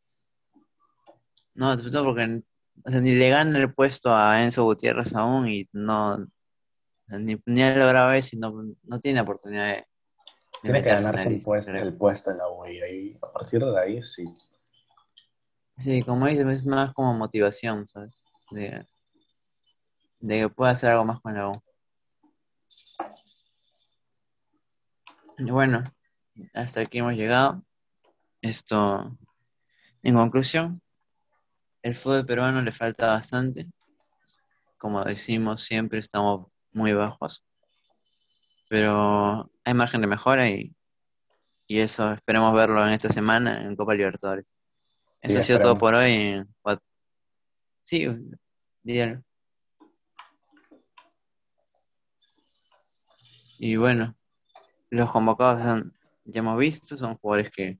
[1.54, 2.42] No, porque
[2.86, 6.18] ni le gana el puesto a Enzo Gutiérrez aún y no
[7.18, 9.86] ni, ni a la y no, no tiene oportunidad de,
[10.62, 13.78] tiene que ganarse el puesto, el puesto en la U y ahí, a partir de
[13.78, 14.24] ahí sí.
[15.76, 18.22] Sí, como dices, es más como motivación, ¿sabes?
[18.50, 18.86] De,
[20.20, 21.62] de que pueda hacer algo más con la U.
[25.38, 25.82] Y bueno,
[26.54, 27.62] hasta aquí hemos llegado.
[28.40, 29.16] Esto,
[30.02, 30.82] en conclusión,
[31.82, 33.66] el fútbol peruano le falta bastante.
[34.78, 37.44] Como decimos, siempre estamos muy bajos.
[38.68, 40.74] Pero hay margen de mejora y,
[41.66, 44.52] y eso esperemos verlo en esta semana en Copa Libertadores.
[45.20, 46.44] Eso ha sido todo por hoy.
[47.80, 48.08] Sí,
[48.82, 49.22] dígalo.
[53.58, 54.16] Y bueno,
[54.92, 55.84] los convocados
[56.24, 57.78] ya hemos visto, son jugadores que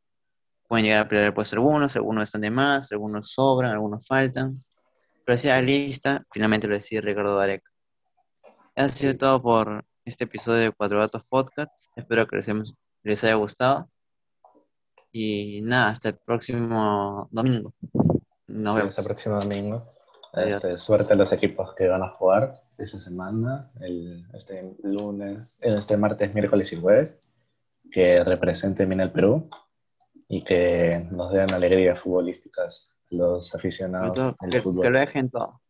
[0.66, 4.64] pueden llegar a pelear puesto algunos, algunos están de más, algunos sobran, algunos faltan.
[5.24, 7.70] Pero así la lista, finalmente lo decía Ricardo Dareca.
[8.74, 11.90] Ha sido todo por este episodio de Cuatro Gatos Podcasts.
[11.94, 12.36] Espero que
[13.02, 13.90] les, haya gustado.
[15.12, 17.74] Y nada, hasta el próximo domingo.
[18.46, 18.88] Nos vemos.
[18.88, 19.86] Hasta el próximo domingo.
[20.34, 25.96] Este, suerte a los equipos que van a jugar esta semana, el, este lunes, este
[25.98, 27.20] martes, miércoles y jueves,
[27.90, 29.50] que representen bien al Perú
[30.28, 34.84] y que nos den alegrías futbolísticas los aficionados al fútbol.
[34.84, 35.60] Que lo dejen todo.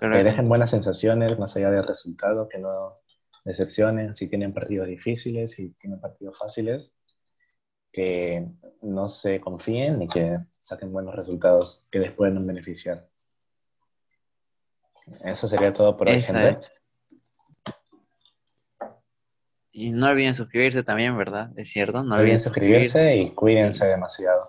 [0.00, 2.92] Que, dejen buenas sensaciones más allá del resultado, que no
[3.44, 6.94] decepcionen si tienen partidos difíciles, si tienen partidos fáciles,
[7.90, 8.46] que
[8.82, 13.08] no se confíen y que saquen buenos resultados que después nos beneficiar.
[15.22, 16.58] Eso sería todo por hoy, gente.
[19.72, 21.50] Y no olviden suscribirse también, ¿verdad?
[21.56, 22.02] Es cierto.
[22.02, 24.48] No, olviden suscribirse, y cuídense demasiado.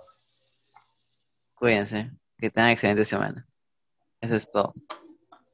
[1.53, 2.11] Cuídense.
[2.37, 3.45] Que tengan excelente semana.
[4.21, 4.73] Eso es todo.